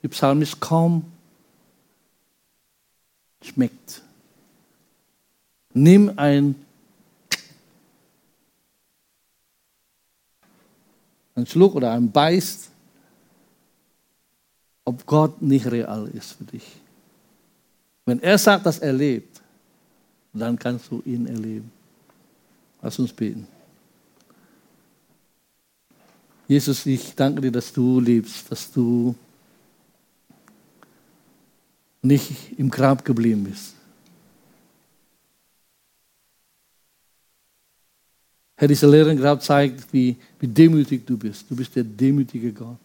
der 0.01 0.07
Psalmist 0.09 0.59
kaum 0.59 1.03
schmeckt. 3.43 4.01
Nimm 5.73 6.11
ein 6.15 6.55
einen 11.35 11.47
Schluck 11.47 11.75
oder 11.75 11.91
einen 11.91 12.11
Beißt, 12.11 12.69
ob 14.85 15.05
Gott 15.05 15.41
nicht 15.41 15.65
real 15.69 16.07
ist 16.13 16.33
für 16.33 16.43
dich. 16.43 16.67
Wenn 18.05 18.21
er 18.21 18.37
sagt, 18.37 18.65
dass 18.65 18.79
er 18.79 18.93
lebt, 18.93 19.40
dann 20.39 20.57
kannst 20.57 20.89
du 20.89 21.01
ihn 21.05 21.27
erleben. 21.27 21.71
Lass 22.81 22.97
uns 22.99 23.11
beten. 23.11 23.47
Jesus, 26.47 26.85
ich 26.85 27.15
danke 27.15 27.41
dir, 27.41 27.51
dass 27.51 27.71
du 27.71 27.99
lebst, 27.99 28.51
dass 28.51 28.71
du 28.71 29.15
nicht 32.01 32.57
im 32.57 32.69
Grab 32.69 33.05
geblieben 33.05 33.43
bist. 33.43 33.75
Herr, 38.57 38.67
dieser 38.67 38.87
leeren 38.87 39.17
Grab 39.17 39.41
zeigt, 39.41 39.91
wie, 39.91 40.15
wie 40.39 40.47
demütig 40.47 41.05
du 41.05 41.17
bist. 41.17 41.49
Du 41.49 41.55
bist 41.55 41.75
der 41.75 41.83
demütige 41.83 42.53
Gott. 42.53 42.77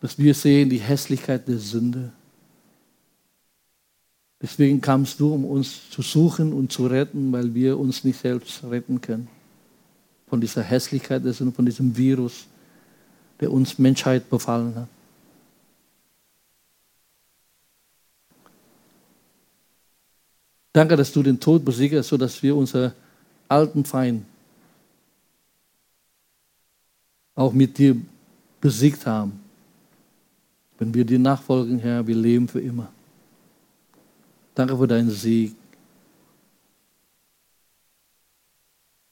Dass 0.00 0.18
wir 0.18 0.34
sehen 0.34 0.68
die 0.68 0.78
Hässlichkeit 0.78 1.46
der 1.46 1.58
Sünde. 1.58 2.12
Deswegen 4.40 4.80
kamst 4.80 5.18
du, 5.18 5.32
um 5.32 5.44
uns 5.44 5.90
zu 5.90 6.02
suchen 6.02 6.52
und 6.52 6.70
zu 6.70 6.86
retten, 6.86 7.32
weil 7.32 7.54
wir 7.54 7.78
uns 7.78 8.04
nicht 8.04 8.20
selbst 8.20 8.62
retten 8.64 9.00
können. 9.00 9.28
Von 10.28 10.40
dieser 10.40 10.62
Hässlichkeit 10.62 11.22
von 11.24 11.64
diesem 11.64 11.96
Virus, 11.96 12.46
der 13.40 13.50
uns 13.52 13.78
Menschheit 13.78 14.28
befallen 14.28 14.74
hat. 14.74 14.88
Danke, 20.72 20.96
dass 20.96 21.10
du 21.10 21.22
den 21.22 21.40
Tod 21.40 21.64
besiegst, 21.64 22.08
sodass 22.08 22.42
wir 22.42 22.54
unseren 22.54 22.92
alten 23.48 23.84
Feind 23.84 24.26
auch 27.34 27.52
mit 27.52 27.78
dir 27.78 27.96
besiegt 28.60 29.06
haben. 29.06 29.40
Wenn 30.78 30.92
wir 30.92 31.06
dir 31.06 31.18
nachfolgen, 31.18 31.78
Herr, 31.78 32.06
wir 32.06 32.14
leben 32.14 32.48
für 32.48 32.60
immer. 32.60 32.92
Danke 34.56 34.74
für 34.74 34.88
deinen 34.88 35.10
Sieg. 35.10 35.54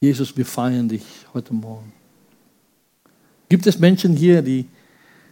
Jesus, 0.01 0.35
wir 0.35 0.47
feiern 0.47 0.89
dich 0.89 1.05
heute 1.35 1.53
Morgen. 1.53 1.93
Gibt 3.51 3.67
es 3.67 3.79
Menschen 3.79 4.17
hier, 4.17 4.41
die, 4.41 4.65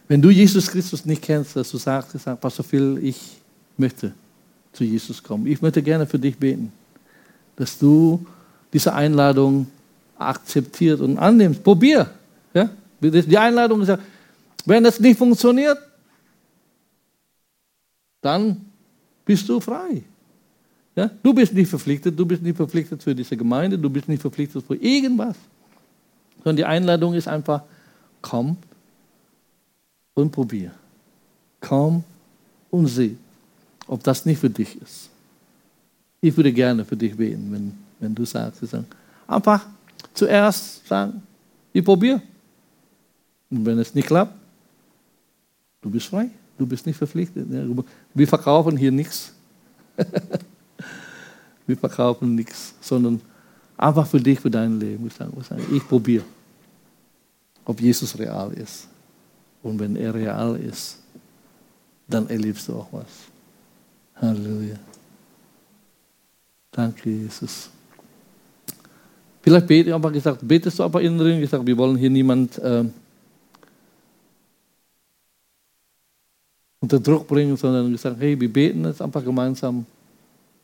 wenn 0.07 0.21
du 0.21 0.29
Jesus 0.29 0.67
Christus 0.67 1.03
nicht 1.03 1.23
kennst, 1.23 1.55
dass 1.55 1.71
du 1.71 1.77
sagst, 1.77 2.11
sag, 2.19 2.39
Pastor 2.39 2.63
Phil, 2.63 2.99
ich 3.01 3.41
möchte 3.75 4.13
zu 4.71 4.83
Jesus 4.83 5.21
kommen. 5.23 5.47
Ich 5.47 5.63
möchte 5.63 5.81
gerne 5.81 6.05
für 6.05 6.19
dich 6.19 6.37
beten, 6.37 6.71
dass 7.55 7.79
du 7.79 8.23
diese 8.71 8.93
Einladung 8.93 9.65
akzeptiert 10.15 11.01
und 11.01 11.17
annimmst. 11.17 11.63
Probier. 11.63 12.07
Ja? 12.53 12.69
Die 13.01 13.37
Einladung 13.39 13.81
ist 13.81 13.87
ja, 13.87 13.97
wenn 14.65 14.83
das 14.83 14.99
nicht 14.99 15.17
funktioniert, 15.17 15.79
dann 18.21 18.72
bist 19.25 19.47
du 19.47 19.59
frei. 19.59 20.03
Ja? 20.95 21.09
Du 21.21 21.33
bist 21.33 21.53
nicht 21.53 21.69
verpflichtet, 21.69 22.17
du 22.17 22.25
bist 22.25 22.41
nicht 22.41 22.55
verpflichtet 22.55 23.01
für 23.01 23.15
diese 23.15 23.35
Gemeinde, 23.37 23.77
du 23.77 23.89
bist 23.89 24.07
nicht 24.07 24.21
verpflichtet 24.21 24.65
für 24.65 24.75
irgendwas. 24.75 25.35
Sondern 26.43 26.57
die 26.57 26.65
Einladung 26.65 27.13
ist 27.13 27.27
einfach, 27.27 27.63
komm 28.21 28.57
und 30.13 30.31
probier. 30.31 30.71
Komm 31.59 32.03
und 32.69 32.87
sieh, 32.87 33.17
ob 33.87 34.03
das 34.03 34.25
nicht 34.25 34.39
für 34.39 34.49
dich 34.49 34.79
ist. 34.81 35.09
Ich 36.21 36.35
würde 36.35 36.51
gerne 36.51 36.85
für 36.85 36.95
dich 36.95 37.15
beten, 37.15 37.51
wenn, 37.51 37.73
wenn 37.99 38.15
du 38.15 38.25
sagst, 38.25 38.61
einfach 39.27 39.65
zuerst 40.13 40.87
sagen, 40.87 41.21
ich 41.71 41.83
probiere. 41.83 42.21
Und 43.49 43.65
wenn 43.65 43.79
es 43.79 43.93
nicht 43.93 44.07
klappt, 44.07 44.33
du 45.81 45.89
bist 45.89 46.07
frei. 46.07 46.29
Du 46.63 46.69
bist 46.69 46.85
nicht 46.85 46.95
verpflichtet. 46.95 47.45
Wir 48.13 48.25
verkaufen 48.25 48.77
hier 48.77 48.89
nichts. 48.89 49.33
Wir 51.67 51.75
verkaufen 51.75 52.35
nichts, 52.35 52.73
sondern 52.79 53.19
einfach 53.75 54.07
für 54.07 54.21
dich, 54.21 54.39
für 54.39 54.49
dein 54.49 54.79
Leben. 54.79 55.05
Ich, 55.07 55.73
ich 55.73 55.85
probiere, 55.85 56.23
ob 57.65 57.81
Jesus 57.81 58.17
real 58.17 58.53
ist. 58.53 58.87
Und 59.61 59.77
wenn 59.77 59.97
er 59.97 60.13
real 60.13 60.55
ist, 60.55 60.99
dann 62.07 62.29
erlebst 62.29 62.69
du 62.69 62.75
auch 62.75 62.87
was. 62.93 63.07
Halleluja. 64.15 64.75
Danke, 66.71 67.09
Jesus. 67.09 67.69
Vielleicht 69.41 69.67
bete, 69.67 69.93
aber 69.93 70.11
gesagt, 70.11 70.47
betest 70.47 70.79
du 70.79 70.83
aber 70.83 71.01
innen 71.01 71.17
drin, 71.17 71.41
gesagt, 71.41 71.67
wir 71.67 71.77
wollen 71.77 71.97
hier 71.97 72.09
niemand 72.09 72.57
äh, 72.59 72.85
unter 76.83 76.99
Druck 76.99 77.25
bringen, 77.25 77.55
sondern 77.55 77.93
gesagt, 77.93 78.17
hey, 78.19 78.37
wir 78.37 78.51
beten 78.51 78.83
jetzt 78.83 79.01
einfach 79.01 79.23
gemeinsam. 79.23 79.85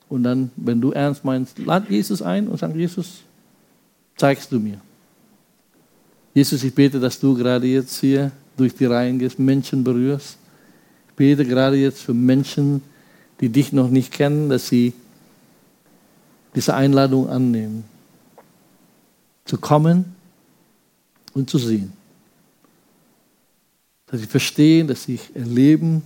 Und 0.09 0.23
dann, 0.23 0.51
wenn 0.57 0.81
du 0.81 0.91
ernst 0.91 1.23
meinst, 1.23 1.57
lad 1.59 1.89
Jesus 1.89 2.21
ein 2.21 2.49
und 2.49 2.59
sag, 2.59 2.75
Jesus, 2.75 3.21
zeigst 4.17 4.51
du 4.51 4.59
mir. 4.59 4.81
Jesus, 6.33 6.61
ich 6.61 6.75
bete, 6.75 6.99
dass 6.99 7.17
du 7.21 7.33
gerade 7.35 7.67
jetzt 7.67 8.01
hier 8.01 8.33
durch 8.57 8.75
die 8.75 8.83
Reihen 8.83 9.17
gehst, 9.17 9.39
Menschen 9.39 9.81
berührst. 9.81 10.37
Ich 11.07 11.15
bete 11.15 11.45
gerade 11.45 11.77
jetzt 11.77 12.01
für 12.01 12.13
Menschen, 12.13 12.81
die 13.39 13.47
dich 13.47 13.71
noch 13.71 13.89
nicht 13.89 14.11
kennen, 14.11 14.49
dass 14.49 14.67
sie 14.67 14.91
diese 16.53 16.73
Einladung 16.73 17.29
annehmen 17.29 17.85
zu 19.45 19.57
kommen 19.57 20.03
und 21.33 21.49
zu 21.49 21.59
sehen. 21.59 21.93
Dass 24.07 24.19
sie 24.19 24.27
verstehen, 24.27 24.85
dass 24.85 25.03
sie 25.03 25.17
erleben, 25.33 26.03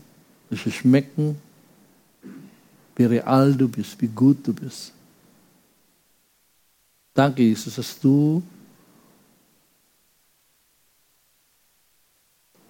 dass 0.54 0.64
sie 0.64 0.72
schmecken, 0.72 1.36
wie 2.96 3.06
real 3.06 3.54
du 3.54 3.68
bist, 3.68 4.00
wie 4.02 4.08
gut 4.08 4.38
du 4.46 4.54
bist. 4.54 4.92
Danke, 7.14 7.42
Jesus, 7.42 7.76
dass 7.76 8.00
du 8.00 8.42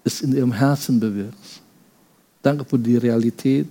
es 0.04 0.22
in 0.22 0.34
ihrem 0.34 0.52
Herzen 0.52 1.00
bewirkst. 1.00 1.62
Danke 2.42 2.66
für 2.66 2.80
die 2.80 2.98
Realität 2.98 3.68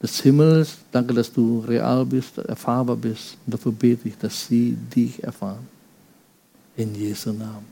des 0.00 0.20
Himmels. 0.20 0.78
Danke, 0.90 1.14
dass 1.14 1.32
du 1.32 1.60
real 1.60 2.04
bist, 2.04 2.38
erfahrbar 2.38 2.96
bist. 2.96 3.36
Und 3.46 3.54
dafür 3.54 3.72
bete 3.72 4.08
ich, 4.08 4.18
dass 4.18 4.46
sie 4.46 4.76
dich 4.94 5.22
erfahren. 5.22 5.66
In 6.76 6.94
Jesu 6.94 7.32
Namen. 7.32 7.66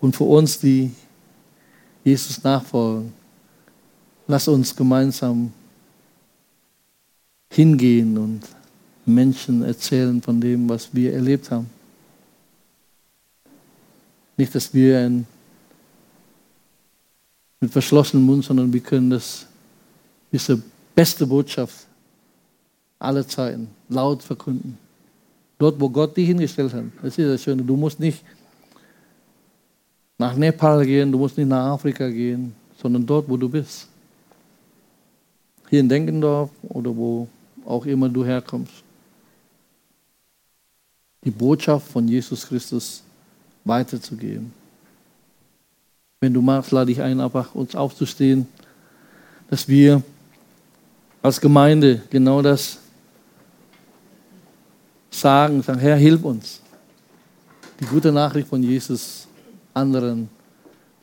Und 0.00 0.16
für 0.16 0.24
uns, 0.24 0.58
die 0.58 0.92
Jesus 2.04 2.42
nachfolgen, 2.42 3.12
lass 4.30 4.48
uns 4.48 4.74
gemeinsam 4.74 5.52
hingehen 7.52 8.16
und 8.16 8.42
Menschen 9.04 9.62
erzählen 9.62 10.22
von 10.22 10.40
dem, 10.40 10.68
was 10.68 10.94
wir 10.94 11.12
erlebt 11.12 11.50
haben. 11.50 11.68
Nicht, 14.36 14.54
dass 14.54 14.72
wir 14.72 15.00
ein, 15.00 15.26
mit 17.60 17.70
verschlossenem 17.70 18.24
Mund, 18.24 18.44
sondern 18.44 18.72
wir 18.72 18.80
können 18.80 19.10
das 19.10 19.46
diese 20.32 20.62
beste 20.94 21.26
Botschaft 21.26 21.86
aller 22.98 23.26
Zeiten 23.26 23.68
laut 23.88 24.22
verkünden. 24.22 24.78
Dort, 25.58 25.78
wo 25.80 25.90
Gott 25.90 26.16
dich 26.16 26.28
hingestellt 26.28 26.72
hat. 26.72 26.84
Das 27.02 27.18
ist 27.18 27.28
das 27.28 27.42
Schöne. 27.42 27.62
Du 27.62 27.76
musst 27.76 27.98
nicht 27.98 28.22
nach 30.16 30.36
Nepal 30.36 30.86
gehen, 30.86 31.10
du 31.10 31.18
musst 31.18 31.36
nicht 31.36 31.48
nach 31.48 31.72
Afrika 31.72 32.08
gehen, 32.08 32.54
sondern 32.80 33.04
dort, 33.04 33.28
wo 33.28 33.36
du 33.36 33.48
bist. 33.48 33.89
Hier 35.70 35.80
in 35.80 35.88
Denkendorf 35.88 36.50
oder 36.62 36.94
wo 36.94 37.28
auch 37.64 37.86
immer 37.86 38.08
du 38.08 38.24
herkommst. 38.24 38.82
Die 41.24 41.30
Botschaft 41.30 41.86
von 41.92 42.08
Jesus 42.08 42.46
Christus 42.48 43.04
weiterzugeben. 43.64 44.52
Wenn 46.20 46.34
du 46.34 46.42
magst, 46.42 46.72
lade 46.72 46.90
ich 46.90 47.00
ein, 47.00 47.20
einfach 47.20 47.54
uns 47.54 47.76
aufzustehen, 47.76 48.48
dass 49.48 49.68
wir 49.68 50.02
als 51.22 51.40
Gemeinde 51.40 52.02
genau 52.10 52.42
das 52.42 52.78
sagen, 55.08 55.62
sagen, 55.62 55.78
Herr, 55.78 55.96
hilf 55.96 56.24
uns, 56.24 56.60
die 57.78 57.84
gute 57.84 58.10
Nachricht 58.10 58.48
von 58.48 58.62
Jesus 58.62 59.28
anderen 59.72 60.28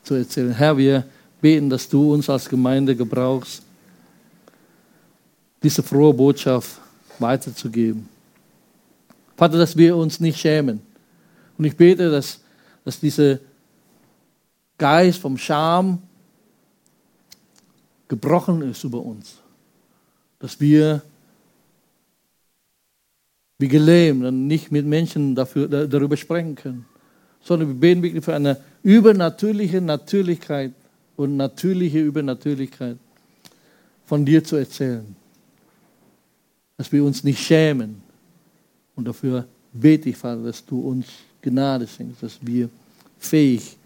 zu 0.04 0.16
erzählen. 0.16 0.52
Herr, 0.52 0.78
wir 0.78 1.06
beten, 1.40 1.70
dass 1.70 1.88
du 1.88 2.14
uns 2.14 2.30
als 2.30 2.50
Gemeinde 2.50 2.96
gebrauchst, 2.96 3.64
diese 5.64 5.84
frohe 5.84 6.14
Botschaft 6.14 6.80
weiterzugeben. 7.20 8.08
Vater, 9.36 9.58
dass 9.58 9.76
wir 9.76 9.96
uns 9.96 10.20
nicht 10.20 10.40
schämen. 10.40 10.82
Und 11.58 11.66
ich 11.66 11.76
bete, 11.76 12.10
dass, 12.10 12.40
dass 12.84 13.00
dieser 13.00 13.40
Geist 14.78 15.20
vom 15.20 15.38
Scham 15.38 16.02
gebrochen 18.08 18.62
ist 18.62 18.84
über 18.84 19.00
uns 19.00 19.38
dass 20.40 20.60
wir 20.60 21.02
wie 23.60 23.68
gelähmt 23.68 24.24
und 24.24 24.48
nicht 24.48 24.72
mit 24.72 24.86
Menschen 24.86 25.34
dafür, 25.34 25.68
darüber 25.68 26.16
sprechen 26.16 26.56
können, 26.56 26.86
sondern 27.42 27.70
wir 27.70 27.76
beten 27.76 28.04
wirklich 28.04 28.24
für 28.24 28.36
eine 28.36 28.58
übernatürliche 28.84 29.82
Natürlichkeit 29.82 30.74
und 31.16 31.38
natürliche 31.38 32.00
Übernatürlichkeit 32.00 32.98
von 34.06 34.26
dir 34.26 34.44
zu 34.44 34.58
erzählen. 34.58 35.16
Dass 36.78 36.92
wir 36.92 37.04
uns 37.04 37.24
nicht 37.24 37.40
schämen. 37.40 38.02
Und 38.96 39.08
dafür 39.08 39.46
bete 39.74 40.10
ich, 40.10 40.18
Vater, 40.18 40.44
dass 40.44 40.64
du 40.66 40.80
uns 40.80 41.08
Gnade 41.42 41.88
schenkst, 41.88 42.24
dass 42.24 42.38
wir 42.42 42.70
fähig 43.20 43.78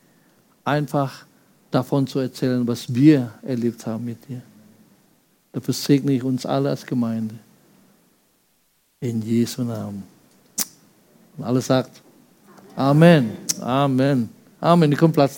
einfach 0.63 1.25
davon 1.69 2.05
zu 2.05 2.19
erzählen, 2.19 2.67
was 2.67 2.93
wir 2.93 3.33
erlebt 3.41 3.85
haben 3.85 4.05
mit 4.05 4.27
dir. 4.27 4.41
Dafür 5.51 5.73
segne 5.73 6.13
ich 6.13 6.23
uns 6.23 6.45
alle 6.45 6.69
als 6.69 6.85
Gemeinde. 6.85 7.35
In 8.99 9.21
Jesu 9.21 9.63
Namen. 9.63 10.03
Und 11.37 11.43
alle 11.43 11.61
sagt 11.61 12.01
Amen. 12.75 13.31
Amen. 13.59 14.29
Amen. 14.59 14.91
Ich 14.91 14.97
komme 14.97 15.13
Platz 15.13 15.29